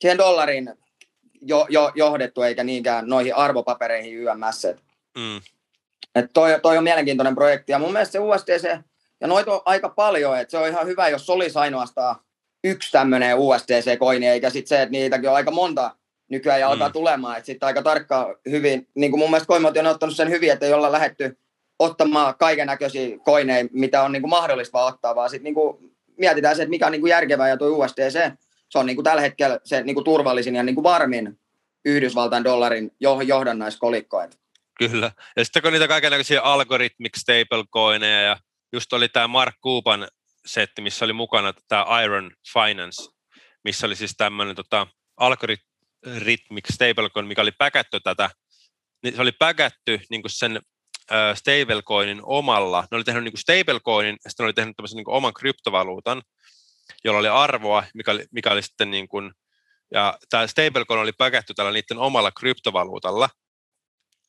siihen 0.00 0.18
dollarin 0.18 0.74
jo, 1.42 1.66
jo, 1.68 1.92
johdettu 1.94 2.42
eikä 2.42 2.64
niinkään 2.64 3.08
noihin 3.08 3.36
arvopapereihin 3.36 4.14
YMS. 4.14 4.66
Mm. 5.16 5.40
Et 6.14 6.30
toi, 6.32 6.60
toi 6.62 6.78
on 6.78 6.84
mielenkiintoinen 6.84 7.34
projekti 7.34 7.72
ja 7.72 7.78
mun 7.78 7.92
mielestä 7.92 8.12
se 8.12 8.18
USDC, 8.18 8.78
ja 9.20 9.26
noita 9.26 9.52
on 9.52 9.62
aika 9.64 9.88
paljon, 9.88 10.38
että 10.38 10.50
se 10.50 10.58
on 10.58 10.68
ihan 10.68 10.86
hyvä, 10.86 11.08
jos 11.08 11.30
olisi 11.30 11.58
ainoastaan 11.58 12.16
yksi 12.64 12.92
tämmöinen 12.92 13.36
USDC-koini, 13.38 14.28
eikä 14.28 14.50
sitten 14.50 14.68
se, 14.68 14.82
että 14.82 14.90
niitäkin 14.90 15.28
on 15.30 15.36
aika 15.36 15.50
monta 15.50 15.96
nykyään 16.28 16.60
ja 16.60 16.68
alkaa 16.68 16.88
mm. 16.88 16.92
tulemaan. 16.92 17.36
Että 17.36 17.46
sitten 17.46 17.66
aika 17.66 17.82
tarkka 17.82 18.38
hyvin, 18.50 18.88
niin 18.94 19.10
kuin 19.10 19.18
mun 19.18 19.30
mielestä 19.30 19.46
Koimoti 19.46 19.78
on 19.78 19.86
ottanut 19.86 20.16
sen 20.16 20.30
hyvin, 20.30 20.52
että 20.52 20.66
ei 20.66 20.72
olla 20.72 20.92
lähetty 20.92 21.38
ottamaan 21.78 22.34
kaiken 22.38 22.66
näköisiä 22.66 23.18
koineja, 23.24 23.68
mitä 23.72 24.02
on 24.02 24.12
niin 24.12 24.22
kuin 24.22 24.30
mahdollista 24.30 24.78
vaan 24.78 24.94
ottaa, 24.94 25.14
vaan 25.14 25.30
sitten 25.30 25.44
niin 25.44 25.54
kuin 25.54 25.96
mietitään 26.18 26.56
se, 26.56 26.62
että 26.62 26.70
mikä 26.70 26.86
on 26.86 26.92
niin 26.92 27.00
kuin 27.00 27.10
järkevää 27.10 27.48
ja 27.48 27.56
tuo 27.56 27.68
USDC, 27.68 28.32
se 28.68 28.78
on 28.78 28.86
niin 28.86 28.96
kuin 28.96 29.04
tällä 29.04 29.22
hetkellä 29.22 29.60
se 29.64 29.82
niin 29.82 29.94
kuin 29.94 30.04
turvallisin 30.04 30.54
ja 30.54 30.62
niin 30.62 30.74
kuin 30.74 30.84
varmin 30.84 31.38
Yhdysvaltain 31.84 32.44
dollarin 32.44 32.92
johdannaiskolikko. 33.26 34.28
Kyllä. 34.78 35.12
Ja 35.36 35.44
sitten 35.44 35.62
kun 35.62 35.72
niitä 35.72 35.88
kaikenlaisia 35.88 36.42
algoritmik 36.42 37.16
stablecoineja 37.16 38.20
ja 38.20 38.36
just 38.72 38.92
oli 38.92 39.08
tämä 39.08 39.28
Mark 39.28 39.54
Cuban 39.64 40.08
setti, 40.46 40.82
missä 40.82 41.04
oli 41.04 41.12
mukana 41.12 41.52
tämä 41.68 42.02
Iron 42.04 42.30
Finance, 42.52 43.10
missä 43.64 43.86
oli 43.86 43.96
siis 43.96 44.14
tämmöinen 44.16 44.56
tota, 44.56 44.86
algorit, 45.16 45.60
Rhythmic 46.06 46.72
Stablecoin, 46.72 47.26
mikä 47.26 47.42
oli 47.42 47.52
päkätty 47.52 48.00
tätä, 48.00 48.30
niin 49.02 49.14
se 49.14 49.22
oli 49.22 49.32
päkätty 49.32 50.00
niin 50.10 50.22
kuin 50.22 50.30
sen 50.30 50.60
stablecoinin 51.34 52.20
omalla, 52.22 52.84
ne 52.90 52.96
oli 52.96 53.04
tehnyt 53.04 53.24
niin 53.24 53.38
stablecoinin, 53.38 54.16
ja 54.24 54.30
sitten 54.30 54.44
ne 54.44 54.46
oli 54.46 54.52
tehnyt 54.52 54.76
tämmöisen 54.76 54.96
niin 54.96 55.10
oman 55.10 55.34
kryptovaluutan, 55.34 56.22
jolla 57.04 57.18
oli 57.18 57.28
arvoa, 57.28 57.84
mikä 57.94 58.10
oli, 58.10 58.26
mikä 58.32 58.50
oli 58.50 58.62
sitten 58.62 58.90
niin 58.90 59.08
kuin, 59.08 59.32
ja 59.94 60.18
tämä 60.30 60.46
stablecoin 60.46 61.00
oli 61.00 61.12
päkätty 61.12 61.54
tällä 61.54 61.72
niiden 61.72 61.98
omalla 61.98 62.32
kryptovaluutalla, 62.32 63.28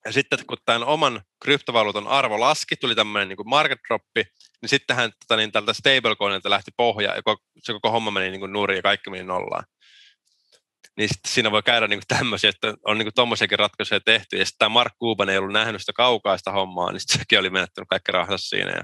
ja 0.06 0.12
sitten 0.12 0.40
kun 0.48 0.58
tämän 0.66 0.84
oman 0.84 1.22
kryptovaluutan 1.44 2.08
arvo 2.08 2.40
laski, 2.40 2.76
tuli 2.76 2.96
tämmöinen 2.96 3.28
niin 3.30 3.50
market 3.50 3.80
droppi, 3.88 4.24
niin 4.62 4.70
sittenhän 4.70 5.12
tota, 5.20 5.36
niin 5.36 5.52
tältä 5.52 5.74
stablecoinilta 5.74 6.50
lähti 6.50 6.72
pohja, 6.78 7.16
ja 7.16 7.22
se 7.64 7.74
koko 7.74 7.92
homma 7.92 8.12
meni 8.12 8.30
niin 8.30 8.40
kuin 8.40 8.54
nurin 8.54 8.76
ja 8.76 8.82
kaikki 8.82 9.10
meni 9.10 9.24
nollaan 9.24 9.64
niin 10.98 11.10
sitten 11.10 11.32
siinä 11.32 11.52
voi 11.52 11.64
käydä 11.64 11.88
niin 11.88 12.02
tämmöisiä, 12.08 12.50
että 12.50 12.74
on 12.86 12.98
niin 12.98 13.14
tuommoisiakin 13.16 13.60
ratkaisuja 13.60 14.00
tehty, 14.00 14.38
ja 14.38 14.46
sitten 14.46 14.60
tämä 14.60 14.70
Mark 14.70 14.94
Cuban 15.00 15.30
ei 15.30 15.38
ollut 15.38 15.54
nähnyt 15.54 15.82
sitä 15.82 15.94
kaukaista 15.94 16.52
hommaa, 16.52 16.92
niin 16.92 17.00
sitten 17.00 17.20
sekin 17.20 17.40
oli 17.40 17.50
menettänyt 17.50 17.90
kaikki 17.90 18.12
rahansa 18.12 18.50
siinä, 18.50 18.72
ja 18.72 18.84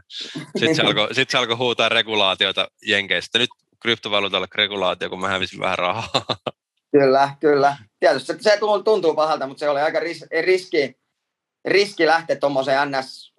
sitten 0.57 0.75
se, 0.75 0.81
alkoi, 0.81 1.15
sit 1.15 1.29
se 1.29 1.37
alkoi 1.37 1.55
huutaa 1.55 1.89
regulaatioita 1.89 2.67
Jenkeistä. 2.85 3.39
Nyt 3.39 3.49
kryptovaluutalle 3.81 4.47
regulaatio, 4.55 5.09
kun 5.09 5.19
mä 5.19 5.27
hävisin 5.27 5.59
vähän 5.59 5.77
rahaa. 5.77 6.09
Kyllä, 6.91 7.35
kyllä. 7.39 7.77
Tietysti 7.99 8.33
se 8.39 8.59
tuntuu 8.85 9.15
pahalta, 9.15 9.47
mutta 9.47 9.59
se 9.59 9.69
oli 9.69 9.81
aika 9.81 9.99
ris, 9.99 10.25
riski, 10.41 10.97
riski 11.65 12.05
lähteä 12.05 12.35
tuommoiseen 12.35 12.91
NS, 12.91 13.33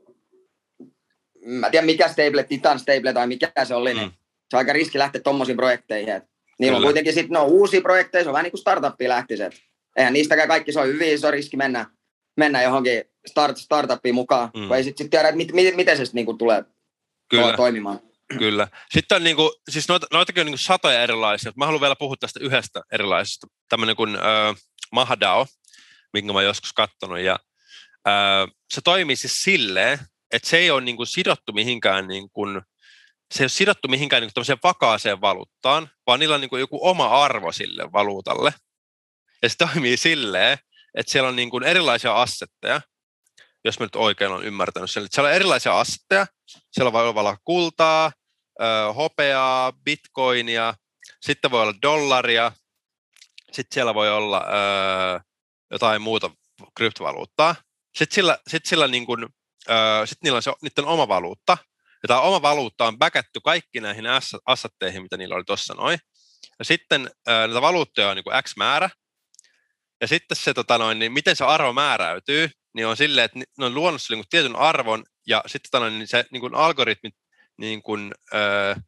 mä 1.44 1.66
en 1.66 1.70
tiedä 1.70 1.86
mikä 1.86 2.08
stable, 2.08 2.44
Titan 2.44 2.78
stable 2.78 3.12
tai 3.12 3.26
mikä 3.26 3.52
se 3.64 3.74
oli, 3.74 3.94
niin 3.94 4.08
mm. 4.08 4.12
se 4.50 4.56
on 4.56 4.58
aika 4.58 4.72
riski 4.72 4.98
lähteä 4.98 5.20
tuommoisiin 5.20 5.56
projekteihin. 5.56 6.14
Että 6.14 6.33
Niillä 6.60 6.76
on 6.76 6.84
kuitenkin 6.84 7.14
sitten 7.14 7.34
no, 7.34 7.44
uusia 7.44 7.80
projekteja, 7.80 8.24
se 8.24 8.30
on 8.30 8.32
vähän 8.32 8.44
niin 8.44 8.50
kuin 8.52 8.60
startuppi 8.60 9.08
lähtiset. 9.08 9.54
Eihän 9.96 10.12
niistäkään 10.12 10.48
kaikki, 10.48 10.72
se 10.72 10.80
on 10.80 10.86
hyvin 10.86 11.14
iso 11.14 11.30
riski 11.30 11.56
mennä, 11.56 11.86
mennä 12.36 12.62
johonkin 12.62 13.04
start, 13.26 13.56
startuppiin 13.56 14.14
mukaan, 14.14 14.50
mm. 14.56 14.66
kun 14.66 14.76
ei 14.76 14.84
sitten 14.84 15.04
sit 15.04 15.10
tiedä, 15.10 15.28
että 15.28 15.36
mit, 15.36 15.52
mit, 15.52 15.76
miten 15.76 15.96
se 15.96 16.04
niin 16.12 16.26
kuin 16.26 16.38
tulee 16.38 16.64
Kyllä. 17.28 17.56
toimimaan. 17.56 18.00
Kyllä. 18.38 18.68
Sitten 18.90 19.16
on 19.16 19.24
niin 19.24 19.36
kuin, 19.36 19.50
siis 19.70 19.88
noita, 19.88 20.06
noitakin 20.12 20.40
on 20.40 20.46
niin 20.46 20.52
kuin 20.52 20.58
satoja 20.58 21.02
erilaisia. 21.02 21.52
Mä 21.56 21.66
haluan 21.66 21.80
vielä 21.80 21.96
puhua 21.96 22.16
tästä 22.20 22.40
yhdestä 22.42 22.82
erilaisesta. 22.92 23.46
Tämmöinen 23.68 23.96
kuin 23.96 24.16
äh, 24.16 24.56
Mahdao, 24.92 25.46
minkä 26.12 26.32
mä 26.32 26.42
joskus 26.42 26.72
katsonut. 26.72 27.18
Ja, 27.18 27.38
äh, 28.08 28.48
se 28.74 28.80
toimii 28.84 29.16
siis 29.16 29.42
silleen, 29.42 29.98
että 30.32 30.48
se 30.48 30.58
ei 30.58 30.70
ole 30.70 30.80
niin 30.80 30.96
kuin 30.96 31.06
sidottu 31.06 31.52
mihinkään 31.52 32.08
niin 32.08 32.30
kuin, 32.30 32.62
se 33.30 33.42
ei 33.42 33.44
ole 33.44 33.48
sidottu 33.48 33.88
mihinkään 33.88 34.22
niin 34.22 34.58
vakaaseen 34.62 35.20
valuuttaan, 35.20 35.90
vaan 36.06 36.20
niillä 36.20 36.34
on 36.34 36.40
niin 36.40 36.48
kuin 36.48 36.60
joku 36.60 36.88
oma 36.88 37.24
arvo 37.24 37.52
sille 37.52 37.92
valuutalle. 37.92 38.54
Ja 39.42 39.48
se 39.48 39.56
toimii 39.56 39.96
silleen, 39.96 40.58
että 40.94 41.12
siellä 41.12 41.28
on 41.28 41.36
niin 41.36 41.50
kuin 41.50 41.64
erilaisia 41.64 42.22
assetteja, 42.22 42.80
jos 43.64 43.78
mä 43.78 43.86
nyt 43.86 43.96
oikein 43.96 44.30
olen 44.30 44.46
ymmärtänyt 44.46 44.90
sen. 44.90 45.06
Siellä 45.10 45.28
on 45.28 45.34
erilaisia 45.34 45.80
assetteja, 45.80 46.26
siellä 46.72 46.92
voi 46.92 47.08
olla 47.08 47.36
kultaa, 47.44 48.12
hopeaa, 48.96 49.72
bitcoinia, 49.72 50.74
sitten 51.20 51.50
voi 51.50 51.62
olla 51.62 51.74
dollaria, 51.82 52.52
sitten 53.52 53.74
siellä 53.74 53.94
voi 53.94 54.10
olla 54.10 54.44
jotain 55.70 56.02
muuta 56.02 56.30
kryptovaluuttaa. 56.76 57.56
Sitten 57.96 58.14
sillä, 58.14 58.38
sit 58.48 58.66
sillä 58.66 58.88
niin 58.88 59.06
kuin, 59.06 59.26
sit 60.04 60.18
niillä 60.22 60.36
on 60.36 60.42
se, 60.42 60.52
niiden 60.62 60.84
oma 60.84 61.08
valuutta, 61.08 61.58
ja 62.04 62.08
tämä 62.08 62.20
oma 62.20 62.42
valuutta 62.42 62.86
on 62.86 62.98
backätty 62.98 63.40
kaikki 63.44 63.80
näihin 63.80 64.04
assatteihin, 64.46 65.02
mitä 65.02 65.16
niillä 65.16 65.34
oli 65.34 65.44
tuossa 65.44 65.74
noin. 65.74 65.98
Ja 66.58 66.64
sitten 66.64 67.10
ää, 67.26 67.46
näitä 67.46 67.62
valuuttoja 67.62 68.08
on 68.08 68.16
niin 68.16 68.24
kuin 68.24 68.42
X 68.42 68.56
määrä. 68.56 68.90
Ja 70.00 70.08
sitten 70.08 70.36
se, 70.36 70.54
tota 70.54 70.78
noin, 70.78 70.98
niin 70.98 71.12
miten 71.12 71.36
se 71.36 71.44
arvo 71.44 71.72
määräytyy, 71.72 72.50
niin 72.74 72.86
on 72.86 72.96
silleen, 72.96 73.24
että 73.24 73.38
ne 73.58 73.64
on 73.64 73.74
luonut 73.74 74.00
niin 74.08 74.18
kuin 74.18 74.28
tietyn 74.30 74.56
arvon, 74.56 75.04
ja 75.26 75.42
sitten 75.46 75.70
tota 75.70 75.80
noin, 75.80 75.98
niin 75.98 76.08
se 76.08 76.24
niin 76.30 76.40
kuin 76.40 76.54
algoritmit 76.54 77.14
niin 77.58 77.82
kuin, 77.82 78.14
ää, 78.32 78.80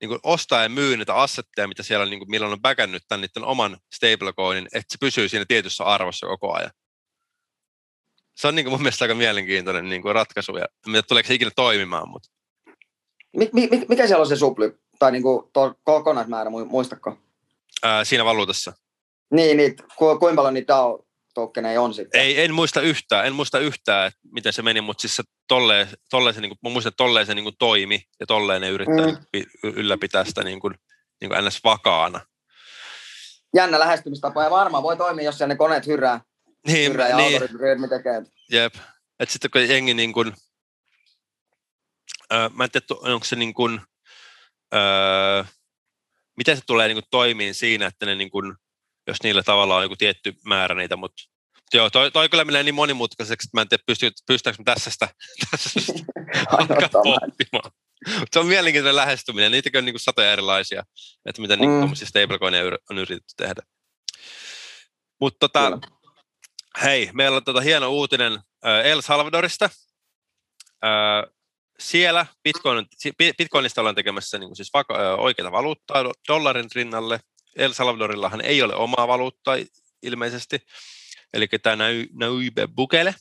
niin 0.00 0.08
kuin 0.08 0.20
ostaa 0.22 0.62
ja 0.62 0.68
myy 0.68 0.96
niitä 0.96 1.14
assetteja, 1.14 1.68
mitä 1.68 1.82
siellä 1.82 2.06
niin 2.06 2.20
kuin, 2.20 2.30
milloin 2.30 2.52
on 2.52 2.62
backannut 2.62 3.02
tämän 3.08 3.20
niiden 3.20 3.44
oman 3.44 3.78
stablecoinin, 3.94 4.66
että 4.66 4.92
se 4.92 4.98
pysyy 5.00 5.28
siinä 5.28 5.44
tietyssä 5.48 5.84
arvossa 5.84 6.26
koko 6.26 6.54
ajan 6.54 6.70
se 8.40 8.48
on 8.48 8.54
niin 8.54 8.64
kuin 8.64 8.72
mun 8.72 8.82
mielestä 8.82 9.04
aika 9.04 9.14
mielenkiintoinen 9.14 9.88
niin 9.88 10.02
kuin 10.02 10.14
ratkaisu, 10.14 10.56
ja 10.56 10.66
mitä 10.86 11.02
tuleeko 11.02 11.26
se 11.26 11.34
ikinä 11.34 11.50
toimimaan. 11.56 12.08
Mutta. 12.08 12.28
Mi, 13.36 13.50
mi, 13.52 13.68
mikä 13.88 14.06
siellä 14.06 14.22
on 14.22 14.28
se 14.28 14.36
supli, 14.36 14.72
tai 14.98 15.12
niin 15.12 15.22
kuin 15.22 15.50
to, 15.52 15.74
kokonaismäärä, 15.84 16.50
muistako? 16.50 17.18
Ää, 17.82 18.04
siinä 18.04 18.24
valuutassa. 18.24 18.72
Niin, 19.32 19.56
niin 19.56 19.76
ku, 19.96 20.18
kuinka 20.18 20.36
paljon 20.36 20.54
niitä 20.54 20.74
DAO 20.74 21.04
tokeneja 21.34 21.82
on 21.82 21.94
sitten? 21.94 22.20
Ei, 22.20 22.40
en 22.40 22.54
muista 22.54 22.80
yhtään, 22.80 23.26
en 23.26 23.34
muista 23.34 23.58
yhtään, 23.58 24.06
että 24.06 24.20
miten 24.32 24.52
se 24.52 24.62
meni, 24.62 24.80
mutta 24.80 25.00
siis 25.00 25.16
se 25.16 25.22
tolleen, 25.48 25.88
tolleen 26.10 26.34
se, 26.34 26.40
niin 26.40 26.50
kuin, 26.50 26.58
mä 26.62 26.72
muistan, 26.72 26.90
että 26.90 27.04
tolleen 27.04 27.26
se 27.26 27.34
niin 27.34 27.44
kuin 27.44 27.56
toimi, 27.58 28.02
ja 28.20 28.26
tolleen 28.26 28.60
ne 28.60 28.68
yrittää 28.68 29.06
mm. 29.06 29.46
ylläpitää 29.62 30.24
sitä 30.24 30.44
niin 30.44 30.60
kuin, 30.60 30.74
niin 31.20 31.28
kuin 31.28 31.44
ns. 31.44 31.64
vakaana. 31.64 32.20
Jännä 33.56 33.78
lähestymistapa, 33.78 34.44
ja 34.44 34.50
varmaan 34.50 34.82
voi 34.82 34.96
toimia, 34.96 35.24
jos 35.24 35.40
ne 35.40 35.56
koneet 35.56 35.86
hyrää 35.86 36.20
niin, 36.66 36.92
Kyllä, 36.92 37.08
ja 37.08 37.16
niin. 37.16 37.42
algoritmi 37.42 37.88
tekee. 37.88 38.22
Jep. 38.50 38.74
Et 39.20 39.30
sitten 39.30 39.50
kun 39.50 39.68
jengi 39.68 39.94
niin 39.94 40.12
kun, 40.12 40.34
öö, 42.32 42.48
mä 42.48 42.64
en 42.64 42.70
tiedä, 42.70 42.86
onko 42.90 43.24
se 43.24 43.36
niin 43.36 43.54
kuin, 43.54 43.80
öö, 44.74 45.44
miten 46.36 46.56
se 46.56 46.62
tulee 46.66 46.88
niin 46.88 46.96
kuin 46.96 47.10
toimiin 47.10 47.54
siinä, 47.54 47.86
että 47.86 48.06
ne 48.06 48.14
niin 48.14 48.30
kuin, 48.30 48.54
jos 49.06 49.22
niillä 49.22 49.42
tavalla 49.42 49.76
on 49.76 49.82
joku 49.82 49.96
tietty 49.96 50.34
määrä 50.44 50.74
niitä, 50.74 50.96
mutta 50.96 51.22
Joo, 51.74 51.90
toi, 51.90 52.10
toi 52.10 52.28
kyllä 52.28 52.44
menee 52.44 52.62
niin 52.62 52.74
monimutkaiseksi, 52.74 53.46
että 53.46 53.56
mä 53.56 53.62
en 53.62 53.68
tiedä, 53.68 53.82
pysty, 53.86 54.10
pystytäänkö 54.26 54.62
tässä 54.64 54.90
sitä, 54.90 55.08
tässä 55.50 55.80
sitä 55.80 56.02
pohtimaan. 57.04 57.70
se 58.32 58.38
on 58.38 58.46
mielenkiintoinen 58.46 58.96
lähestyminen. 58.96 59.52
Niitäkin 59.52 59.78
on 59.78 59.84
niin 59.84 59.92
kuin 59.92 60.00
satoja 60.00 60.32
erilaisia, 60.32 60.82
että 61.26 61.42
miten 61.42 61.58
mm. 61.58 61.64
niin 61.64 61.96
stablecoineja 61.96 62.64
on 62.90 62.98
yritetty 62.98 63.34
tehdä. 63.36 63.62
Mutta 65.20 65.48
tota, 65.48 65.78
hei, 66.82 67.10
meillä 67.12 67.36
on 67.36 67.44
tota 67.44 67.60
hieno 67.60 67.88
uutinen 67.88 68.40
El 68.84 69.00
Salvadorista. 69.00 69.70
Siellä 71.78 72.26
Bitcoin, 72.44 72.86
Bitcoinista 73.38 73.80
ollaan 73.80 73.94
tekemässä 73.94 74.38
niin 74.38 74.56
siis 74.56 74.70
oikeita 75.18 75.52
valuuttaa 75.52 76.04
dollarin 76.28 76.68
rinnalle. 76.74 77.20
El 77.56 77.72
Salvadorillahan 77.72 78.40
ei 78.40 78.62
ole 78.62 78.74
omaa 78.74 79.08
valuuttaa 79.08 79.56
ilmeisesti. 80.02 80.66
Eli 81.34 81.48
tämä 81.62 81.76
Nayib 82.12 82.58
Bukele 82.74 83.14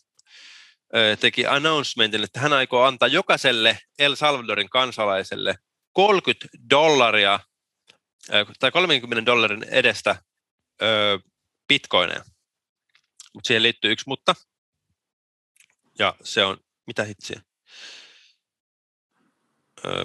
teki 1.20 1.48
announcementin, 1.48 2.24
että 2.24 2.40
hän 2.40 2.54
aikoo 2.54 2.84
antaa 2.84 3.08
jokaiselle 3.08 3.80
El 4.00 4.16
Salvadorin 4.16 4.70
kansalaiselle 4.70 5.56
30 5.94 6.48
dollaria 6.70 7.40
tai 8.60 8.72
30 8.72 9.26
dollarin 9.26 9.64
edestä 9.64 10.16
bitcoineja. 11.68 12.24
Mutta 13.34 13.48
siihen 13.48 13.64
liittyy 13.64 13.92
yksi 13.92 14.04
mutta, 14.08 14.36
ja 16.00 16.16
se 16.24 16.46
on, 16.46 16.58
mitä 16.88 17.04
hitsiä? 17.04 17.42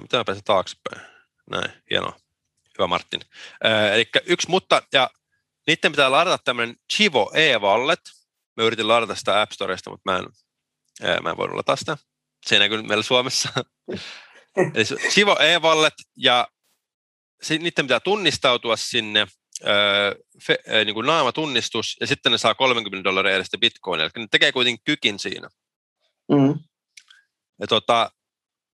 mitä 0.01 0.17
mä 0.17 0.25
pääsen 0.25 0.45
taaksepäin? 0.45 1.07
Näin, 1.51 1.83
hienoa. 1.91 2.17
Hyvä 2.79 2.87
Martin. 2.87 3.21
eli 3.93 4.07
yksi 4.27 4.51
mutta, 4.51 4.83
ja 4.93 5.11
niiden 5.67 5.93
pitää 5.93 6.11
ladata 6.11 6.43
tämmöinen 6.45 6.77
Chivo 6.93 7.33
e-wallet. 7.35 8.01
Mä 8.57 8.65
yritin 8.65 8.89
ladata 8.89 9.15
sitä 9.15 9.41
App 9.41 9.53
Storesta, 9.53 9.91
mutta 9.91 10.13
mä 10.13 10.19
en, 10.19 10.25
ää, 11.03 11.21
mä 11.21 11.31
en 11.31 11.37
voinut 11.37 11.55
ladata 11.55 11.77
sitä. 11.77 11.97
Se 12.47 12.55
ei 12.55 12.59
näkyy 12.59 12.83
meillä 12.83 13.03
Suomessa. 13.03 13.49
Eli 14.75 14.85
Chivo 15.11 15.37
e-wallet 15.41 15.95
ja 16.17 16.49
niiden 17.49 17.85
pitää 17.87 18.01
tunnistautua 18.01 18.77
sinne, 18.77 19.27
fe, 20.47 20.59
niin 20.85 20.95
kuin 20.95 21.07
naamatunnistus, 21.07 21.97
ja 22.01 22.07
sitten 22.07 22.33
ne 22.33 22.39
saa 22.39 22.55
30 22.55 23.05
dollaria 23.05 23.37
edestä 23.37 23.59
bitcoinia. 23.59 24.05
Eli 24.05 24.23
ne 24.23 24.29
tekee 24.31 24.53
kuitenkin 24.53 24.85
kykin 24.85 25.19
siinä. 25.19 25.49
Mm. 26.33 26.59
Ja 27.61 27.67
tota, 27.67 28.11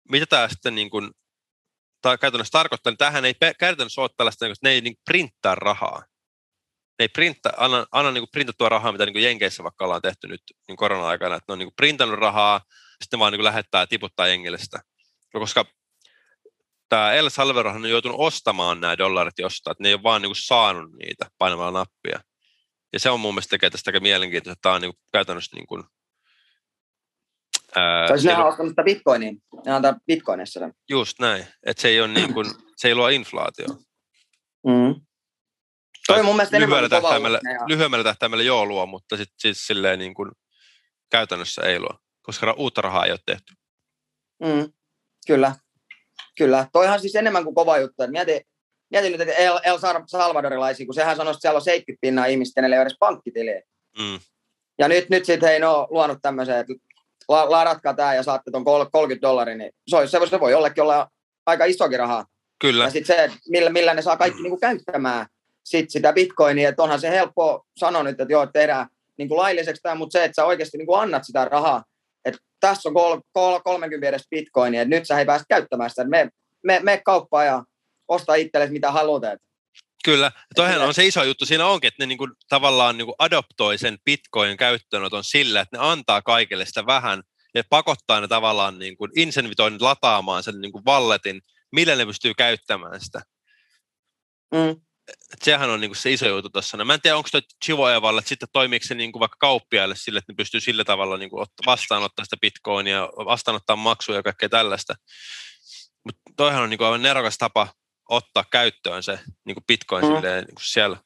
mitä 0.09 0.25
tämä 0.25 0.47
sitten 0.49 0.75
niin 0.75 0.89
kuin, 0.89 1.11
tai 2.01 2.17
käytännössä 2.17 2.51
tarkoittaa, 2.51 2.91
niin 2.91 2.97
tämähän 2.97 3.25
ei 3.25 3.33
käytännössä 3.59 4.01
ole 4.01 4.09
tällaista, 4.17 4.45
että 4.45 4.57
ne 4.63 4.69
ei 4.69 4.81
niin 4.81 4.95
printtaa 5.05 5.55
rahaa 5.55 6.03
ne 6.99 7.03
ei 7.03 7.09
printta, 7.09 7.49
anna, 7.57 7.85
anna 7.91 8.11
niin 8.11 8.21
kuin 8.21 8.29
printattua 8.31 8.69
rahaa, 8.69 8.91
mitä 8.91 9.05
niin 9.05 9.13
kuin 9.13 9.23
Jenkeissä 9.23 9.63
vaikka 9.63 9.85
ollaan 9.85 10.01
tehty 10.01 10.27
nyt 10.27 10.41
niin 10.67 10.77
korona-aikana, 10.77 11.35
että 11.35 11.45
ne 11.47 11.53
on 11.53 11.59
niin 11.59 11.67
kuin 11.67 11.75
printannut 11.75 12.19
rahaa, 12.19 12.61
sitten 13.03 13.19
vaan 13.19 13.31
niin 13.31 13.37
kuin 13.37 13.45
lähettää 13.45 13.81
ja 13.81 13.87
tiputtaa 13.87 14.27
jengille 14.27 14.57
sitä. 14.57 14.79
No, 15.33 15.39
koska 15.39 15.65
tämä 16.89 17.13
El 17.13 17.29
Salvador 17.29 17.67
on 17.67 17.89
joutunut 17.89 18.17
ostamaan 18.19 18.81
nämä 18.81 18.97
dollarit 18.97 19.39
jostain, 19.39 19.71
että 19.71 19.83
ne 19.83 19.89
ei 19.89 19.93
ole 19.93 20.03
vaan 20.03 20.21
niin 20.21 20.29
kuin 20.29 20.43
saanut 20.43 20.91
niitä 20.91 21.25
painamalla 21.37 21.79
nappia. 21.79 22.19
Ja 22.93 22.99
se 22.99 23.09
on 23.09 23.19
mun 23.19 23.33
mielestä 23.33 23.49
tekee 23.49 23.69
tästä 23.69 23.89
aika 23.89 23.99
mielenkiintoista, 23.99 24.51
että 24.51 24.61
tämä 24.61 24.75
on 24.75 24.81
niin 24.81 24.93
kuin 24.93 25.01
käytännössä 25.11 25.55
niin 25.55 25.67
kuin, 25.67 25.83
Ää, 27.75 28.07
tai 28.07 28.17
ne 28.23 28.35
on 28.35 28.47
ostanut 28.47 28.69
sitä 28.71 28.83
bitcoinia, 28.83 29.31
ne 29.65 29.71
antaa 29.71 29.95
bitcoinissa 30.07 30.59
Just 30.89 31.19
näin, 31.19 31.47
että 31.65 31.81
se 31.81 31.87
ei, 31.87 32.01
ole 32.01 32.07
niin 32.07 32.33
kuin, 32.33 32.45
se 32.75 32.87
ei 32.87 32.95
luo 32.95 33.07
inflaatio. 33.07 33.67
Mm. 34.67 35.01
Toi 36.07 36.23
mun 36.23 36.35
mielestä 36.35 36.59
lyhyellä 36.59 36.89
tähtäimellä, 36.89 37.39
lyhyemmällä 37.67 38.03
tähtäimellä 38.03 38.43
joo 38.43 38.65
luo, 38.65 38.85
mutta 38.85 39.17
sitten 39.17 39.39
siis 39.39 39.67
silleen 39.67 39.99
niin 39.99 40.13
kuin 40.13 40.31
käytännössä 41.11 41.61
ei 41.61 41.79
luo, 41.79 41.99
koska 42.21 42.53
uutta 42.57 42.81
rahaa 42.81 43.05
ei 43.05 43.11
ole 43.11 43.19
tehty. 43.25 43.53
Mm, 44.43 44.73
kyllä, 45.27 45.55
kyllä. 46.37 46.67
Toihan 46.73 46.99
siis 46.99 47.15
enemmän 47.15 47.43
kuin 47.43 47.55
kova 47.55 47.77
juttu. 47.77 48.03
Mieti, 48.07 48.41
mieti 48.91 49.09
nyt, 49.09 49.21
että 49.21 49.33
El, 49.33 49.59
El 49.63 49.77
Salvadorilaisia, 50.05 50.85
kun 50.85 50.95
sehän 50.95 51.17
sanoi, 51.17 51.31
että 51.31 51.41
siellä 51.41 51.57
on 51.57 51.61
70 51.61 52.01
pinnaa 52.01 52.25
ihmistä, 52.25 52.55
kenelle 52.55 52.75
ei 52.75 52.79
ole 52.79 52.83
edes 52.83 52.97
pankkitiliä. 52.99 53.61
Mm. 53.99 54.19
Ja 54.79 54.87
nyt, 54.87 55.09
nyt 55.09 55.25
sitten 55.25 55.49
hei, 55.49 55.59
ne 55.59 55.67
on 55.67 55.87
luonut 55.89 56.17
tämmöisen, 56.21 56.57
että 56.57 56.73
la, 57.29 57.51
ladatkaa 57.51 57.93
tämä 57.93 58.15
ja 58.15 58.23
saatte 58.23 58.51
tuon 58.51 58.65
30 58.91 59.27
dollaria, 59.27 59.55
niin 59.55 59.71
se, 59.87 59.97
olisi, 59.97 60.17
se 60.29 60.39
voi 60.39 60.51
jollekin 60.51 60.83
olla 60.83 61.07
aika 61.45 61.65
isokin 61.65 61.99
rahaa. 61.99 62.25
Kyllä. 62.61 62.83
Ja 62.83 62.89
sitten 62.89 63.15
se, 63.15 63.37
millä, 63.49 63.69
millä 63.69 63.93
ne 63.93 64.01
saa 64.01 64.17
kaikki 64.17 64.41
niin 64.41 64.51
kuin 64.51 64.59
käyttämään 64.59 65.25
sit 65.63 65.89
sitä 65.89 66.13
bitcoinia, 66.13 66.69
että 66.69 66.83
onhan 66.83 66.99
se 66.99 67.09
helppo 67.09 67.65
sanoa 67.77 68.03
nyt, 68.03 68.21
että 68.21 68.33
joo, 68.33 68.47
tehdään 68.47 68.87
niin 69.17 69.27
kuin 69.29 69.37
lailliseksi 69.37 69.81
tämä, 69.81 69.95
mutta 69.95 70.11
se, 70.13 70.23
että 70.23 70.35
sä 70.35 70.45
oikeasti 70.45 70.77
niin 70.77 70.87
kuin 70.87 71.01
annat 71.01 71.23
sitä 71.25 71.45
rahaa, 71.45 71.83
tässä 72.59 72.89
on 72.89 72.93
kol, 72.93 73.19
kol, 73.31 73.59
30 73.59 74.07
edes 74.07 74.27
bitcoinia, 74.29 74.81
että 74.81 74.95
nyt 74.95 75.07
sä 75.07 75.19
ei 75.19 75.25
päästä 75.25 75.45
käyttämään 75.49 75.89
sitä, 75.89 76.03
me, 76.03 76.29
me, 76.63 76.79
me 76.83 77.01
kauppaan 77.05 77.45
ja 77.45 77.63
osta 78.07 78.35
itsellesi 78.35 78.73
mitä 78.73 78.91
haluat. 78.91 79.23
Kyllä, 80.05 80.31
toihan 80.55 80.81
on 80.81 80.93
se 80.93 81.05
iso 81.05 81.23
juttu 81.23 81.45
siinä 81.45 81.65
onkin, 81.65 81.87
että 81.87 82.03
ne 82.03 82.07
niin 82.07 82.17
kuin, 82.17 82.31
tavallaan 82.49 82.97
niin 82.97 83.05
kuin 83.05 83.15
adoptoi 83.19 83.77
sen 83.77 83.97
bitcoin 84.05 84.57
käyttöönoton 84.57 85.23
sillä, 85.23 85.61
että 85.61 85.77
ne 85.77 85.83
antaa 85.83 86.21
kaikille 86.21 86.65
sitä 86.65 86.85
vähän 86.85 87.23
ja 87.55 87.63
pakottaa 87.69 88.21
ne 88.21 88.27
tavallaan 88.27 88.79
niin 88.79 88.97
kuin 88.97 89.11
insensitoi 89.15 89.79
lataamaan 89.79 90.43
sen 90.43 90.61
niin 90.61 90.71
kuin 90.71 90.85
walletin, 90.85 91.41
millä 91.71 91.95
ne 91.95 92.05
pystyy 92.05 92.33
käyttämään 92.33 93.01
sitä. 93.01 93.21
Mm 94.53 94.81
sehän 95.43 95.69
on 95.69 95.81
niinku 95.81 95.95
se 95.95 96.11
iso 96.11 96.27
juttu 96.27 96.49
tuossa. 96.49 96.77
No, 96.77 96.85
mä 96.85 96.93
en 96.93 97.01
tiedä, 97.01 97.17
onko 97.17 97.29
tuo 97.31 97.41
Chivoevalle, 97.65 98.19
että 98.19 98.29
sitten 98.29 98.49
toimiiko 98.53 98.85
se 98.87 98.95
niinku 98.95 99.19
vaikka 99.19 99.37
kauppiaille 99.39 99.95
sille, 99.95 100.19
että 100.19 100.31
ne 100.31 100.35
pystyy 100.35 100.59
sillä 100.59 100.83
tavalla 100.83 101.17
niinku 101.17 101.45
vastaanottaa 101.65 102.25
sitä 102.25 102.37
bitcoinia, 102.41 103.01
vastaanottaa 103.01 103.75
maksuja 103.75 104.17
ja 104.17 104.23
kaikkea 104.23 104.49
tällaista. 104.49 104.95
Mutta 106.05 106.21
toihan 106.37 106.63
on 106.63 106.69
niinku 106.69 106.83
aivan 106.83 107.01
nerokas 107.01 107.37
tapa 107.37 107.67
ottaa 108.09 108.45
käyttöön 108.51 109.03
se 109.03 109.19
niinku 109.45 109.61
bitcoin 109.67 110.05
mm. 110.05 110.15
silleen, 110.15 110.43
niinku 110.43 110.61
siellä 110.63 110.97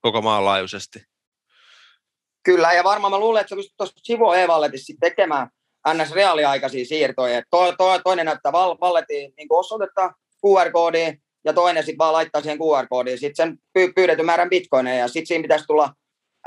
koko 0.00 0.22
maan 0.22 0.44
laajuisesti. 0.44 1.02
Kyllä, 2.44 2.72
ja 2.72 2.84
varmaan 2.84 3.10
mä 3.10 3.18
luulen, 3.18 3.40
että 3.40 3.48
sä 3.48 3.56
pystyt 3.56 3.76
tuossa 3.76 4.00
Chivo 4.06 4.32
tekemään 5.00 5.48
ns. 5.94 6.12
reaaliaikaisia 6.12 6.84
siirtoja. 6.84 7.42
To, 7.50 7.72
to, 7.72 7.98
toinen 8.04 8.26
näyttää 8.26 8.52
valletiin 8.52 9.32
niin 9.36 9.48
osoitetta 9.50 10.12
QR-koodiin, 10.46 11.23
ja 11.44 11.52
toinen 11.52 11.82
sitten 11.82 11.98
vaan 11.98 12.12
laittaa 12.12 12.42
siihen 12.42 12.58
QR-koodiin 12.58 13.18
sitten 13.18 13.46
sen 13.46 13.58
py- 13.78 13.92
pyydetyn 13.96 14.26
määrän 14.26 14.50
bitcoineja, 14.50 14.98
ja 14.98 15.08
sitten 15.08 15.26
siinä 15.26 15.42
pitäisi 15.42 15.64
tulla 15.66 15.92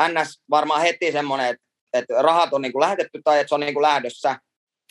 NS 0.01 0.41
varmaan 0.49 0.81
heti 0.81 1.11
semmoinen, 1.11 1.47
että, 1.47 1.63
että 1.93 2.21
rahat 2.21 2.53
on 2.53 2.61
niinku 2.61 2.79
lähetetty 2.79 3.21
tai 3.23 3.39
että 3.39 3.49
se 3.49 3.55
on 3.55 3.61
niinku 3.61 3.81
lähdössä. 3.81 4.39